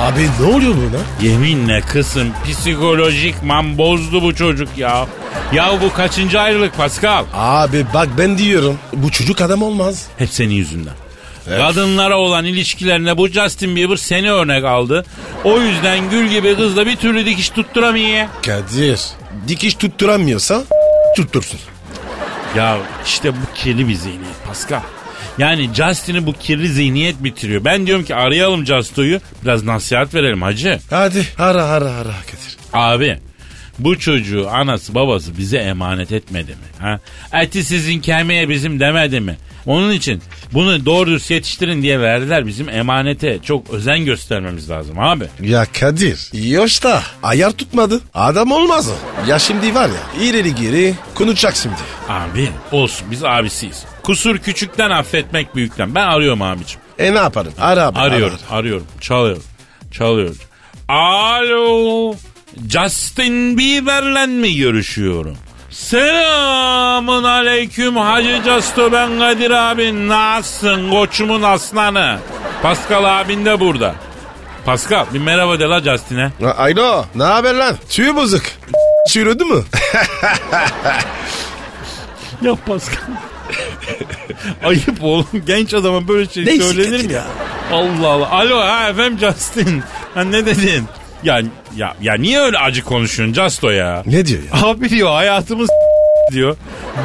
[0.00, 1.28] Abi ne oluyor buna?
[1.28, 5.06] Yeminle kısım psikolojikman bozdu bu çocuk ya.
[5.52, 7.24] Ya bu kaçıncı ayrılık Pascal?
[7.34, 10.06] Abi bak ben diyorum bu çocuk adam olmaz.
[10.18, 10.94] Hep senin yüzünden.
[11.48, 15.04] Kadınlara olan ilişkilerine bu Justin Bieber seni örnek aldı.
[15.44, 18.26] O yüzden gül gibi kızla bir türlü dikiş tutturamıyor.
[18.46, 19.00] Kadir
[19.48, 20.62] dikiş tutturamıyorsa
[21.16, 21.60] tuttursun.
[22.56, 24.80] Ya işte bu kirli bir zihniyet Pascal.
[25.38, 27.64] Yani Justin'i bu kirli zihniyet bitiriyor.
[27.64, 30.78] Ben diyorum ki arayalım Justo'yu biraz nasihat verelim hacı.
[30.90, 32.56] Hadi ara ara ara Kadir.
[32.72, 33.18] Abi
[33.78, 36.56] bu çocuğu anası babası bize emanet etmedi mi?
[36.80, 37.00] Ha?
[37.32, 39.36] Eti sizin kemiğe bizim demedi mi?
[39.66, 43.38] Onun için bunu doğru dürüst yetiştirin diye verdiler bizim emanete.
[43.42, 45.24] Çok özen göstermemiz lazım abi.
[45.40, 46.30] Ya Kadir
[46.84, 48.00] da ayar tutmadı.
[48.14, 49.28] Adam olmaz o.
[49.30, 51.74] Ya şimdi var ya ileri geri konuşacak şimdi.
[52.08, 53.84] Abi olsun biz abisiyiz.
[54.02, 55.94] Kusur küçükten affetmek büyükten.
[55.94, 56.80] Ben arıyorum abicim.
[56.98, 57.52] E ne yaparım?
[57.60, 57.98] Ara abi.
[57.98, 58.58] Arıyorum ara.
[58.58, 58.86] arıyorum.
[59.00, 59.42] Çalıyor.
[59.92, 60.36] Çalıyor.
[60.88, 62.14] Alo.
[62.68, 65.36] Justin Bieber'le mi görüşüyorum?
[65.70, 70.08] Selamun aleyküm Hacı Casto ben Kadir abi.
[70.08, 72.18] Nasılsın koçumun aslanı?
[72.62, 73.94] Pascal abin de burada.
[74.66, 76.32] Pascal bir merhaba de la Justin'e.
[76.58, 77.76] Alo ne haber lan?
[77.90, 78.42] Tüy bozuk.
[79.08, 79.62] Çürüdü mü?
[82.42, 82.98] Ya Pascal.
[84.64, 87.12] Ayıp oğlum genç adama böyle şey Neyse söylenir mi?
[87.12, 87.24] ya.
[87.72, 88.30] Allah Allah.
[88.30, 89.82] Alo ha efendim Justin.
[90.14, 90.84] Ha ne dedin?
[91.24, 91.40] Ya
[91.76, 94.02] ya ya niye öyle acı konuşuyorsun Justo ya?
[94.06, 94.68] Ne diyor ya?
[94.68, 95.70] Abi diyor hayatımız
[96.32, 96.56] diyor.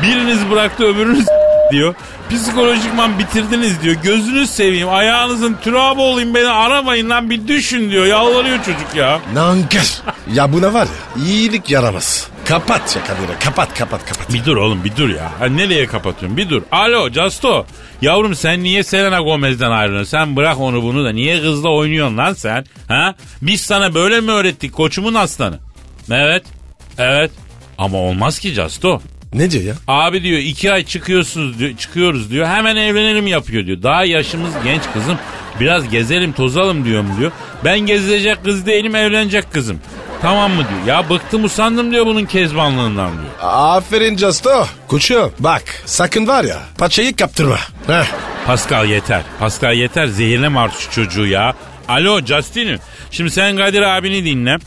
[0.03, 1.25] Biriniz bıraktı öbürünüz
[1.71, 1.95] diyor.
[2.29, 3.95] Psikolojikman bitirdiniz diyor.
[4.03, 8.05] Gözünüz seveyim ayağınızın türabı olayım beni aramayın lan bir düşün diyor.
[8.05, 9.19] Yalvarıyor çocuk ya.
[9.33, 10.01] Nankör.
[10.33, 12.27] ya buna var ya iyilik yaramaz.
[12.49, 14.33] Kapat ya Kadir'e kapat kapat kapat.
[14.33, 15.31] Bir dur oğlum bir dur ya.
[15.39, 16.61] Ha, nereye kapatıyorsun bir dur.
[16.71, 17.65] Alo Justo.
[18.01, 20.09] Yavrum sen niye Selena Gomez'den ayrılıyorsun?
[20.11, 21.11] Sen bırak onu bunu da.
[21.11, 22.65] Niye kızla oynuyorsun lan sen?
[22.87, 23.15] Ha?
[23.41, 25.59] Biz sana böyle mi öğrettik koçumun aslanı?
[26.11, 26.43] Evet.
[26.97, 27.31] Evet.
[27.77, 29.01] Ama olmaz ki Justo.
[29.33, 29.73] Ne diyor ya?
[29.87, 32.47] Abi diyor iki ay çıkıyorsunuz diyor, çıkıyoruz diyor.
[32.47, 33.83] Hemen evlenelim yapıyor diyor.
[33.83, 35.17] Daha yaşımız genç kızım.
[35.59, 37.31] Biraz gezelim tozalım diyorum diyor.
[37.65, 39.79] Ben gezilecek kız değilim evlenecek kızım.
[40.21, 40.97] Tamam mı diyor.
[40.97, 43.33] Ya bıktım usandım diyor bunun kezbanlığından diyor.
[43.41, 44.65] Aferin Justo.
[44.87, 47.57] Koçum bak sakın var ya paçayı kaptırma.
[47.87, 48.05] Heh.
[48.45, 49.21] Pascal yeter.
[49.39, 50.07] Pascal yeter.
[50.07, 51.53] Zehirleme artık şu çocuğu ya.
[51.87, 52.79] Alo Justin'im.
[53.11, 54.57] Şimdi sen Kadir abini dinle.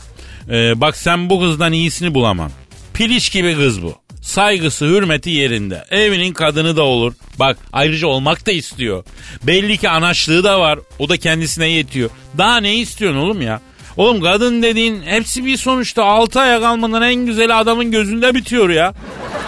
[0.49, 2.51] Ee, bak sen bu kızdan iyisini bulamam.
[2.93, 3.95] Piliç gibi kız bu.
[4.21, 5.85] Saygısı, hürmeti yerinde.
[5.91, 7.13] Evinin kadını da olur.
[7.39, 9.03] Bak ayrıca olmak da istiyor.
[9.43, 10.79] Belli ki anaçlığı da var.
[10.99, 12.09] O da kendisine yetiyor.
[12.37, 13.61] Daha ne istiyorsun oğlum ya?
[13.97, 18.93] Oğlum kadın dediğin hepsi bir sonuçta 6 aya kalmadan en güzeli adamın gözünde bitiyor ya.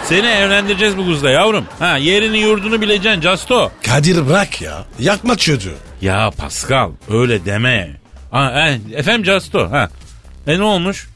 [0.04, 1.64] Seni evlendireceğiz bu kızla yavrum.
[1.78, 3.72] Ha yerini yurdunu bileceksin Casto.
[3.86, 4.84] Kadir bırak ya.
[4.98, 5.74] Yakma çocuğu.
[6.02, 7.96] Ya Pascal öyle deme.
[8.30, 9.70] Ha, e, efendim Casto.
[9.70, 9.90] Ha.
[10.46, 11.08] E ne olmuş?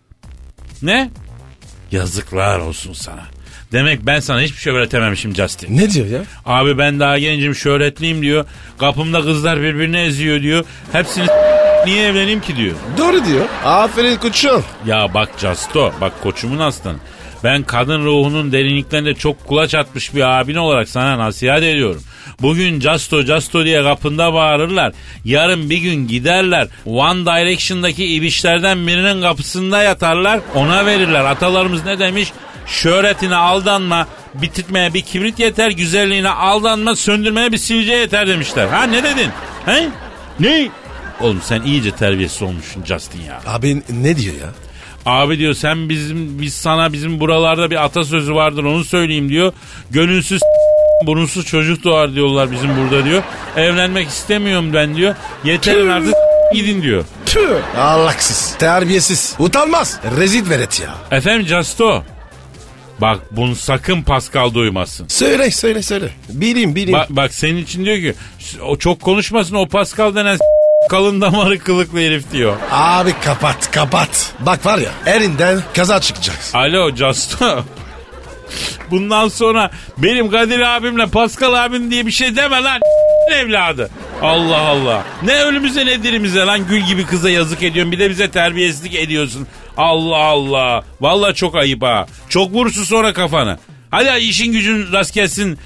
[0.83, 1.11] Ne?
[1.93, 3.23] Yazıklar olsun sana.
[3.73, 5.77] Demek ben sana hiçbir şey öğretememişim Justin.
[5.77, 6.21] Ne diyor ya?
[6.47, 8.45] Abi ben daha gencim şöhretliyim diyor.
[8.79, 10.65] Kapımda kızlar birbirini eziyor diyor.
[10.93, 11.27] Hepsini
[11.87, 12.75] niye evleneyim ki diyor.
[12.99, 13.47] Doğru diyor.
[13.65, 14.65] Aferin koçum.
[14.87, 16.97] Ya bak Casto bak koçumun aslan.
[17.45, 22.03] Ben kadın ruhunun derinliklerinde çok kulaç atmış bir abin olarak sana nasihat ediyorum.
[22.43, 24.93] Bugün Casto Casto diye kapında bağırırlar.
[25.25, 26.69] Yarın bir gün giderler.
[26.87, 30.41] One Direction'daki ibişlerden birinin kapısında yatarlar.
[30.55, 31.25] Ona verirler.
[31.25, 32.33] Atalarımız ne demiş?
[32.71, 38.67] Şöhretine aldanma, bitirtmeye bir kibrit yeter, güzelliğine aldanma, söndürmeye bir sivilce yeter demişler.
[38.67, 39.29] Ha ne dedin?
[39.67, 39.89] He?
[40.41, 40.69] Ne?
[41.21, 43.41] Oğlum sen iyice terbiyesiz olmuşsun Justin ya.
[43.47, 44.49] Abi ne diyor ya?
[45.07, 49.53] Abi diyor sen bizim biz sana bizim buralarda bir atasözü vardır onu söyleyeyim diyor.
[49.91, 50.43] Gönülsüz
[51.07, 53.23] burunsuz çocuk doğar diyorlar bizim burada diyor.
[53.57, 55.15] Evlenmek istemiyorum ben diyor.
[55.45, 56.15] Yeterin artık
[56.55, 57.05] gidin diyor.
[57.27, 57.79] Tüh.
[57.79, 58.55] Allahsız.
[58.59, 59.35] Terbiyesiz.
[59.39, 60.01] Utanmaz.
[60.17, 61.19] Rezil veret ya.
[61.19, 62.05] Efendim Casto.
[63.01, 65.09] Bak bunu sakın Pascal duymasın.
[65.09, 66.11] Söyle söyle söyle.
[66.29, 66.99] Bileyim bileyim.
[66.99, 68.15] Bak, bak senin için diyor ki
[68.63, 70.39] o çok konuşmasın o Pascal denen
[70.91, 72.57] kalın damarı kılıklı herif diyor.
[72.71, 74.33] Abi kapat kapat.
[74.41, 76.37] Bak var ya erinden kaza çıkacak.
[76.55, 77.65] Alo Casto.
[78.91, 82.81] Bundan sonra benim Kadir abimle Pascal abim diye bir şey deme lan
[83.33, 83.91] evladı.
[84.23, 85.05] Allah Allah.
[85.23, 89.47] Ne ölümüze ne dirimize lan gül gibi kıza yazık ediyorsun bir de bize terbiyesizlik ediyorsun.
[89.77, 90.85] Allah Allah.
[91.01, 92.07] Vallahi çok ayıp ha.
[92.29, 93.59] Çok vursun sonra kafanı.
[93.91, 95.59] Hadi işin gücün rast gelsin.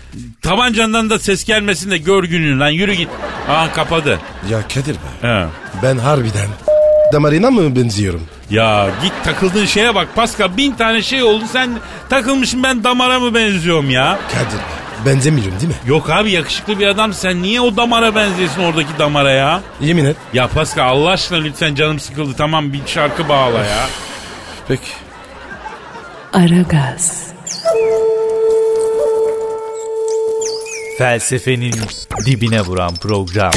[0.43, 3.09] Tabancandan da ses gelmesin de gör gününü lan yürü git.
[3.49, 4.19] Aha kapadı.
[4.51, 5.29] Ya Kadir be.
[5.29, 5.47] He.
[5.83, 6.49] Ben harbiden
[7.13, 8.23] damarına mı benziyorum?
[8.51, 11.71] Ya git takıldığın şeye bak Pascal bin tane şey oldu sen
[12.11, 14.19] takılmışsın ben damara mı benziyorum ya?
[14.33, 14.84] Kadir be.
[15.07, 15.75] Benzemiyorum değil mi?
[15.87, 19.61] Yok abi yakışıklı bir adam sen niye o damara benziyorsun oradaki damara ya?
[19.81, 20.17] Yemin et.
[20.33, 23.87] Ya Pascal Allah aşkına lütfen canım sıkıldı tamam bir şarkı bağla ya.
[24.69, 24.89] Peki.
[26.33, 27.27] Aragaz,
[30.99, 31.75] Felsefenin
[32.27, 33.53] dibine vuran program.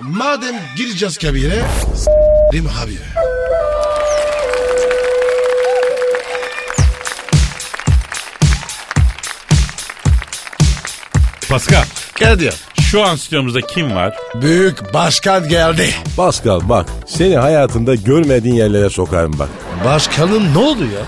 [0.00, 1.62] Madem gireceğiz kabire.
[1.94, 2.98] S**rim abi.
[11.52, 11.84] Pascal
[12.18, 12.54] Kadir.
[12.80, 14.14] şu an stüdyomuzda kim var?
[14.34, 15.90] Büyük başkan geldi.
[16.16, 19.48] Pascal bak seni hayatında görmediğin yerlere sokarım bak.
[19.84, 21.00] Başkanın ne oldu ya?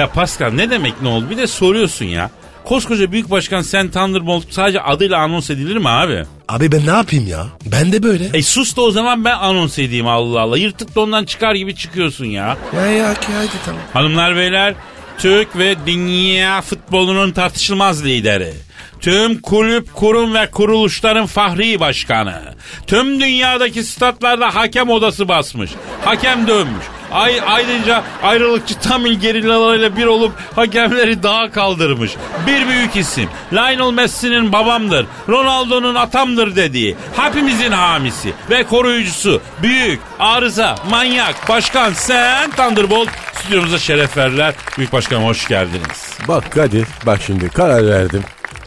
[0.00, 2.30] Ya Pascal ne demek ne oldu bir de soruyorsun ya.
[2.64, 6.24] Koskoca büyük başkan sen Thunderbolt sadece adıyla anons edilir mi abi?
[6.48, 7.46] Abi ben ne yapayım ya?
[7.66, 8.30] Ben de böyle.
[8.34, 10.58] E sus da o zaman ben anons edeyim Allah Allah.
[10.58, 12.56] Yırtık dondan çıkar gibi çıkıyorsun ya.
[12.76, 13.80] Ya ya ki haydi tamam.
[13.92, 14.74] Hanımlar beyler
[15.18, 18.67] Türk ve dünya futbolunun tartışılmaz lideri.
[19.00, 22.42] Tüm kulüp, kurum ve kuruluşların fahri başkanı.
[22.86, 25.70] Tüm dünyadaki statlarda hakem odası basmış.
[26.04, 26.84] Hakem dönmüş.
[27.12, 32.12] Ay, ayrıca ayrılıkçı Tamil gerillalarıyla bir olup hakemleri dağa kaldırmış.
[32.46, 33.28] Bir büyük isim.
[33.52, 35.06] Lionel Messi'nin babamdır.
[35.28, 36.96] Ronaldo'nun atamdır dediği.
[37.16, 39.40] Hepimizin hamisi ve koruyucusu.
[39.62, 44.54] Büyük, arıza, manyak, başkan sen Thunderbolt stüdyomuza şeref verdiler.
[44.78, 46.18] Büyük başkanım hoş geldiniz.
[46.28, 48.24] Bak Kadir bak şimdi karar verdim.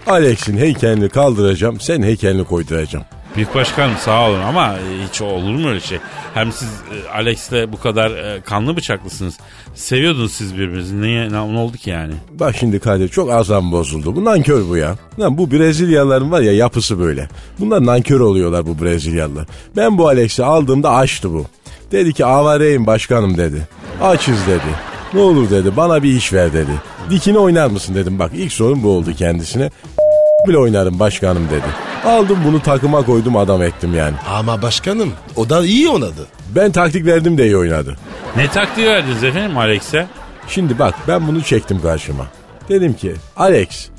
[0.08, 3.06] Alex'in heykelini kaldıracağım sen heykelini koyduracağım.
[3.36, 4.76] Büyük başkanım sağ olun ama
[5.10, 5.98] hiç olur mu öyle şey?
[6.34, 9.38] Hem siz e, Alex'le bu kadar e, kanlı bıçaklısınız.
[9.76, 11.02] Seviyordunuz siz birbirinizi.
[11.02, 12.14] Niye, ne, ne oldu ki yani?
[12.32, 14.16] Bak şimdi Kadir çok azam bozuldu.
[14.16, 14.96] Bu nankör bu ya.
[15.20, 17.28] Lan bu Brezilyalıların var ya yapısı böyle.
[17.60, 19.48] Bunlar nankör oluyorlar bu Brezilyalılar.
[19.76, 21.46] Ben bu Alex'i aldığımda açtı bu.
[21.92, 23.68] Dedi ki avareyim başkanım dedi.
[24.02, 24.90] Açız dedi.
[25.13, 26.71] Ne olur dedi bana bir iş ver dedi.
[27.10, 29.69] Dikine oynar mısın dedim bak ilk sorun bu oldu kendisine.
[30.47, 31.65] bile oynarım başkanım dedi.
[32.06, 34.15] Aldım bunu takıma koydum adam ettim yani.
[34.30, 36.28] Ama başkanım o da iyi oynadı.
[36.56, 37.95] Ben taktik verdim de iyi oynadı.
[38.36, 40.08] Ne taktiği verdiniz efendim Alex'e?
[40.47, 42.26] Şimdi bak ben bunu çektim karşıma.
[42.69, 43.89] Dedim ki Alex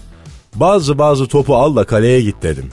[0.54, 2.70] bazı bazı topu al da kaleye git dedim.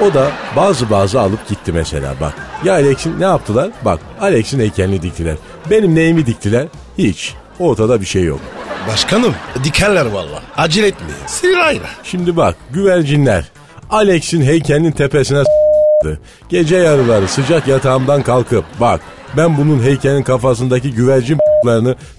[0.00, 2.34] O da bazı bazı alıp gitti mesela bak.
[2.64, 3.70] Ya Alex'in ne yaptılar?
[3.84, 5.36] Bak Alex'in heykelini diktiler.
[5.70, 6.66] Benim neyimi diktiler?
[6.98, 7.34] Hiç.
[7.58, 8.40] Ortada bir şey yok.
[8.92, 10.42] Başkanım dikerler valla.
[10.56, 11.14] Acele etmeyin.
[11.26, 11.88] Sırayla.
[12.02, 13.44] Şimdi bak güvercinler
[13.90, 16.20] Alex'in heykelinin tepesine s**tı.
[16.48, 19.00] Gece yarıları sıcak yatağımdan kalkıp bak
[19.36, 21.38] ben bunun heykelin kafasındaki güvercin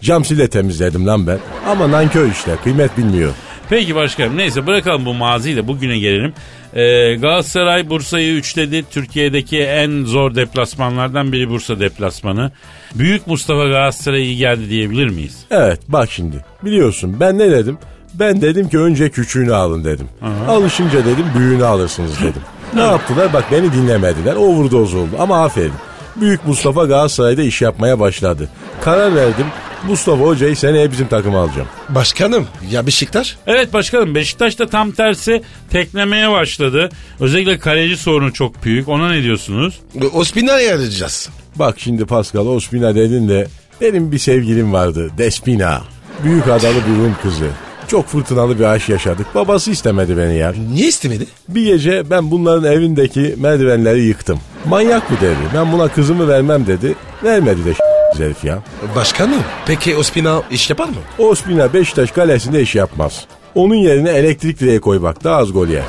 [0.02, 1.40] cam sile temizledim lan ben.
[1.68, 3.32] Ama nankör işte kıymet bilmiyor.
[3.70, 6.34] Peki başkanım neyse bırakalım bu maziyi de bugüne gelelim.
[6.74, 8.86] Ee, Galatasaray Bursa'yı üçledi.
[8.92, 12.52] Türkiye'deki en zor deplasmanlardan biri Bursa deplasmanı.
[12.96, 15.46] Büyük Mustafa Galatasaray'a iyi geldi diyebilir miyiz?
[15.52, 17.78] Evet bak şimdi biliyorsun ben ne dedim?
[18.14, 20.08] Ben dedim ki önce küçüğünü alın dedim.
[20.48, 22.42] Alışınca dedim büyüğünü alırsınız dedim.
[22.74, 23.34] ne yaptılar?
[23.34, 24.36] Bak beni dinlemediler.
[24.36, 25.74] Overdose oldu ama aferin.
[26.22, 28.50] Büyük Mustafa Galatasaray'da iş yapmaya başladı.
[28.82, 29.46] Karar verdim.
[29.88, 31.68] Mustafa Hoca'yı seneye bizim takıma alacağım.
[31.90, 33.38] Başkanım ya Beşiktaş?
[33.48, 36.90] Evet başkanım Beşiktaş da tam tersi teklemeye başladı.
[37.20, 38.88] Özellikle kaleci sorunu çok büyük.
[38.90, 39.80] Ona ne diyorsunuz?
[40.14, 41.30] Ospina'yı arayacağız.
[41.56, 43.48] Bak şimdi Pascal Ospina dedin de
[43.82, 45.82] benim bir sevgilim vardı Despina.
[46.24, 47.48] Büyük adalı bir Rum kızı.
[47.88, 49.28] Çok fırtınalı bir aşk yaşadık.
[49.36, 50.54] Babası istemedi beni ya.
[50.74, 51.28] Niye istemedi?
[51.48, 54.40] Bir gece ben bunların evindeki merdivenleri yıktım.
[54.66, 55.36] Manyak bu dedi.
[55.56, 56.96] Ben buna kızımı vermem dedi.
[57.24, 57.74] Vermedi de
[58.24, 58.60] herif ya.
[58.96, 59.44] Başkanım.
[59.66, 60.96] Peki Ospina iş yapar mı?
[61.18, 63.26] Ospina Beşiktaş kalesinde iş yapmaz.
[63.56, 65.84] Onun yerine elektrik direği koy bak daha az gol yer.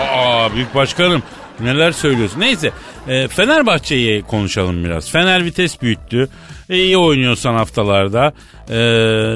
[0.00, 1.22] Aa büyük başkanım
[1.60, 2.40] neler söylüyorsun.
[2.40, 2.70] Neyse
[3.08, 5.10] e, Fenerbahçe'yi konuşalım biraz.
[5.10, 6.28] Fener vites büyüttü.
[6.70, 8.32] E, iyi oynuyor son haftalarda.
[8.70, 8.74] E,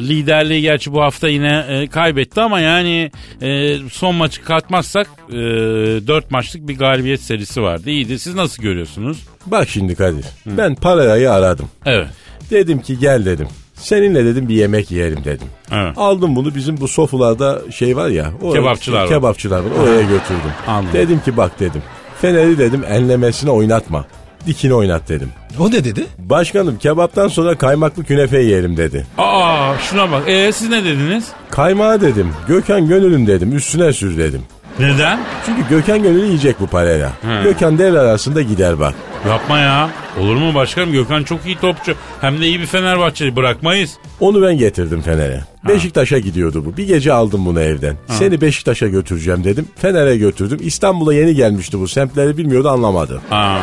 [0.08, 3.10] liderliği gerçi bu hafta yine e, kaybetti ama yani
[3.42, 7.90] e, son maçı katmazsak e, 4 maçlık bir galibiyet serisi vardı.
[7.90, 8.18] İyiydi.
[8.18, 9.18] Siz nasıl görüyorsunuz?
[9.46, 10.24] Bak şimdi Kadir.
[10.46, 11.68] Ben parayı aradım.
[11.86, 12.08] Evet.
[12.50, 13.48] Dedim ki gel dedim.
[13.74, 15.46] Seninle dedim bir yemek yiyelim dedim.
[15.72, 15.92] Evet.
[15.96, 18.32] Aldım bunu bizim bu sofularda şey var ya.
[18.42, 19.08] o- Kebapçılar var.
[19.08, 19.70] Kebapçılar var.
[19.82, 20.52] Oraya götürdüm.
[20.66, 20.94] Anladım.
[20.94, 21.82] Dedim ki bak dedim.
[22.20, 24.04] Fener'i dedim enlemesine oynatma.
[24.46, 25.28] Dikini oynat dedim.
[25.58, 26.06] O ne dedi?
[26.18, 29.06] Başkanım kebaptan sonra kaymaklı künefe yiyelim dedi.
[29.18, 30.28] Aa şuna bak.
[30.28, 31.24] E, siz ne dediniz?
[31.50, 32.32] Kaymağı dedim.
[32.48, 33.56] Gökhan Gönül'ün dedim.
[33.56, 34.42] Üstüne sür dedim.
[34.78, 35.20] Neden?
[35.46, 37.12] Çünkü Gökhan Gönül yiyecek bu parayla.
[37.22, 37.42] He.
[37.42, 38.94] Gökhan devre arasında gider bak.
[39.28, 39.90] Yapma ya.
[40.20, 40.92] Olur mu başkanım?
[40.92, 41.94] Gökhan çok iyi topçu.
[42.20, 43.36] Hem de iyi bir Fenerbahçeli.
[43.36, 43.98] Bırakmayız.
[44.20, 45.40] Onu ben getirdim Fener'e.
[45.68, 46.76] Beşiktaş'a gidiyordu bu.
[46.76, 47.96] Bir gece aldım bunu evden.
[48.06, 49.68] Seni Beşiktaş'a götüreceğim dedim.
[49.76, 50.58] Fener'e götürdüm.
[50.62, 51.88] İstanbul'a yeni gelmişti bu.
[51.88, 53.20] Semtleri bilmiyordu anlamadı.
[53.30, 53.60] Aa, anladım.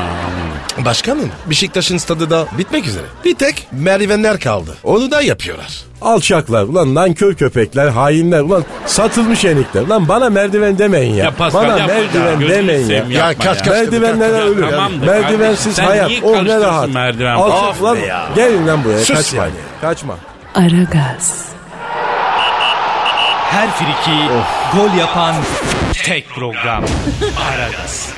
[0.86, 3.04] Başkanım Beşiktaş'ın stadı da bitmek üzere.
[3.26, 4.78] Bir tek merdivenler kaldı.
[4.84, 5.68] Onu da yapıyorlar.
[6.02, 9.82] Alçaklar ulan nankör köpekler hainler ulan satılmış enikler.
[9.82, 11.26] Ulan bana merdiven demeyin ya.
[11.26, 13.06] Ya Pascal bana merdiven ya, demeyin ya.
[13.10, 13.54] Ya kaç- ya.
[13.54, 14.70] kaç- Merdivenlere Ya ölür.
[14.72, 16.10] tamamdır Merdivensiz kardeşim, hayat.
[16.10, 16.90] niye Oh ne rahat.
[16.90, 17.36] merdiven?
[17.36, 18.28] Alçak Of ulan ya.
[18.36, 19.00] gelin lan buraya.
[19.06, 19.44] Sus Kaçma.
[19.44, 19.54] yani.
[19.82, 20.18] Kaçma.
[20.56, 21.46] Aragaz,
[23.52, 24.18] Her friki
[24.78, 25.36] gol yapan
[26.06, 26.84] tek program.
[27.54, 28.10] Aragaz.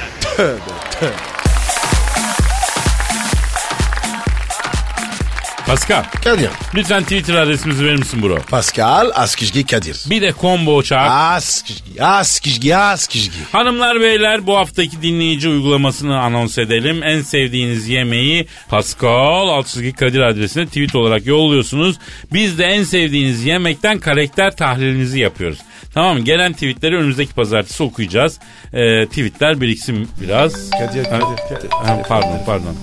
[5.68, 6.50] Pascal Kadir.
[6.76, 8.38] lütfen Twitter adresimizi verir misin bro?
[8.50, 9.98] Pascal Askizgi Kadir.
[10.10, 11.08] Bir de combo çağır.
[11.12, 13.38] Askizgi, Askizgi, Askizgi.
[13.52, 17.04] Hanımlar beyler bu haftaki dinleyici uygulamasını anons edelim.
[17.04, 21.96] En sevdiğiniz yemeği Pascal Altçizgi Kadir adresine tweet olarak yolluyorsunuz.
[22.34, 25.60] Biz de en sevdiğiniz yemekten karakter tahlilinizi yapıyoruz.
[25.94, 26.24] Tamam?
[26.24, 28.40] Gelen tweetleri önümüzdeki pazartesi okuyacağız.
[28.74, 30.70] Ee, tweetler biriksin biraz.
[30.70, 31.70] Kadir, Kadir, Kadir.
[32.10, 32.76] pardon pardon.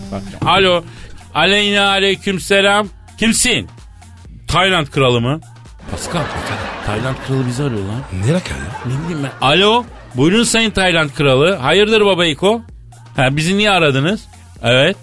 [0.46, 0.84] Alo.
[1.34, 2.88] Aleyna aleyküm selam.
[3.18, 3.68] Kimsin?
[4.48, 5.40] Tayland kralı mı?
[5.90, 6.22] Pascal.
[6.86, 8.02] Tayland kralı bizi arıyor lan.
[8.26, 8.94] Ne rakam ya?
[8.96, 9.46] Ne bileyim ben.
[9.46, 9.84] Alo.
[10.14, 11.54] Buyurun sayın Tayland kralı.
[11.54, 12.62] Hayırdır baba İko?
[13.16, 14.24] Ha, bizi niye aradınız?
[14.62, 14.96] Evet.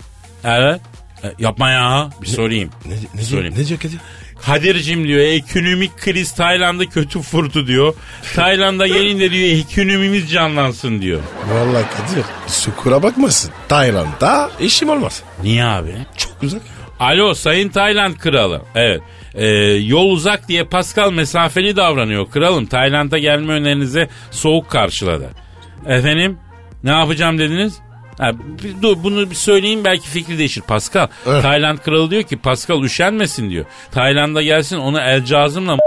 [0.43, 0.81] Evet.
[1.23, 2.09] E, yapma ya.
[2.21, 2.69] Bir sorayım.
[2.85, 3.55] Ne, ne, Sorayım.
[3.55, 4.01] diyor, ne diyor?
[4.45, 7.93] Kadir'cim diyor ekonomik kriz Tayland'ı kötü vurdu diyor.
[8.35, 11.19] Tayland'a gelince diyor ekonomimiz canlansın diyor.
[11.53, 13.51] Vallahi Kadir sukura bakmasın.
[13.69, 15.23] Tayland'da işim olmaz.
[15.43, 15.93] Niye abi?
[16.17, 16.61] Çok uzak.
[16.99, 18.61] Alo sayın Tayland kralı.
[18.75, 19.01] Evet.
[19.35, 19.47] Ee,
[19.85, 22.65] yol uzak diye Pascal mesafeli davranıyor kralım.
[22.65, 25.29] Tayland'a gelme önerinize soğuk karşıladı.
[25.87, 26.37] Efendim
[26.83, 27.73] ne yapacağım dediniz?
[28.21, 28.31] Ha,
[28.81, 30.61] dur bunu bir söyleyeyim belki fikri değişir.
[30.61, 31.07] Pascal.
[31.27, 31.41] Evet.
[31.41, 33.65] Tayland kralı diyor ki Pascal üşenmesin diyor.
[33.91, 35.77] Tayland'a gelsin ona el cazımla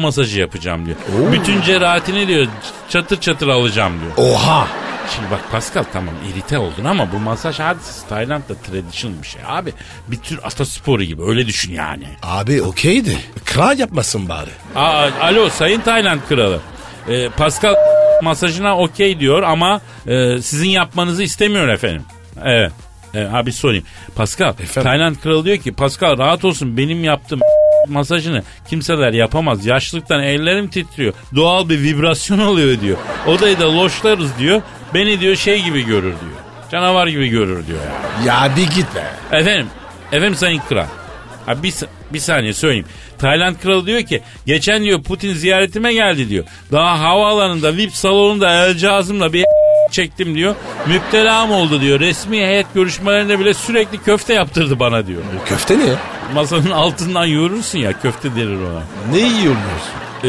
[0.00, 0.96] masajı yapacağım diyor.
[1.32, 2.46] Bütün cerahatini diyor
[2.88, 4.30] çatır çatır alacağım diyor.
[4.30, 4.68] Oha.
[5.14, 9.72] Şimdi bak Pascal tamam irite oldun ama bu masaj hadisesi Tayland'da traditional bir şey abi.
[10.08, 12.06] Bir tür atasporu gibi öyle düşün yani.
[12.22, 13.18] Abi okeydi.
[13.44, 14.50] Kral yapmasın bari.
[14.76, 16.60] Aa, alo sayın Tayland kralı.
[17.08, 17.74] Ee, Pascal
[18.22, 22.02] masajına okey diyor ama e, sizin yapmanızı istemiyor efendim.
[22.44, 22.72] Evet.
[23.14, 23.84] evet abi sorayım.
[24.16, 24.82] Pascal Efendim?
[24.82, 27.40] Tayland kralı diyor ki Pascal rahat olsun benim yaptığım
[27.88, 29.66] masajını kimseler yapamaz.
[29.66, 31.14] Yaşlıktan ellerim titriyor.
[31.34, 32.98] Doğal bir vibrasyon oluyor diyor.
[33.26, 34.62] Odayı da loşlarız diyor.
[34.94, 36.44] Beni diyor şey gibi görür diyor.
[36.72, 38.26] Canavar gibi görür diyor yani.
[38.26, 39.04] Ya bir git be.
[39.38, 39.66] Efendim,
[40.12, 40.86] efendim sayın kral.
[41.46, 41.74] Ha bir,
[42.12, 42.86] bir saniye söyleyeyim.
[43.24, 46.44] Tayland kralı diyor ki geçen diyor Putin ziyaretime geldi diyor.
[46.72, 49.44] Daha havaalanında VIP salonunda el cazımla bir
[49.90, 50.54] çektim diyor.
[50.86, 52.00] Müptelam oldu diyor.
[52.00, 55.22] Resmi heyet görüşmelerinde bile sürekli köfte yaptırdı bana diyor.
[55.46, 55.82] Köfte ne?
[56.34, 58.82] Masanın altından yoğurursun ya köfte denir ona.
[59.12, 59.62] Ne yiyorsun?
[60.24, 60.28] Ee,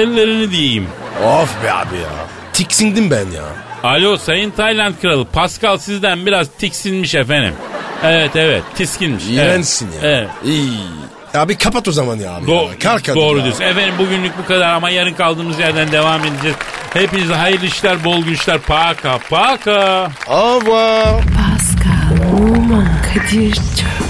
[0.00, 0.86] ellerini diyeyim.
[1.24, 2.26] Of be abi ya.
[2.52, 3.44] Tiksindim ben ya.
[3.82, 7.54] Alo sayın Tayland kralı Pascal sizden biraz tiksinmiş efendim.
[8.04, 9.24] Evet evet tiskinmiş.
[9.30, 10.04] İğrençsin evet.
[10.04, 10.10] ya.
[10.10, 10.28] Evet.
[10.44, 10.70] İyi.
[11.34, 12.46] Abi kapat o zaman ya abi.
[12.46, 12.78] Do- ya.
[12.78, 13.44] Kalk hadi doğru ya.
[13.44, 13.64] diyorsun.
[13.64, 16.56] Efendim bugünlük bu kadar ama yarın kaldığımız yerden devam edeceğiz.
[16.92, 18.58] Hepinize hayırlı işler, bol güçler.
[18.58, 20.10] Paka paka.
[20.28, 21.14] Au revoir.
[21.14, 24.09] Pascal, Oman, Kadir çok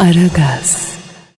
[0.00, 0.89] Aragaz.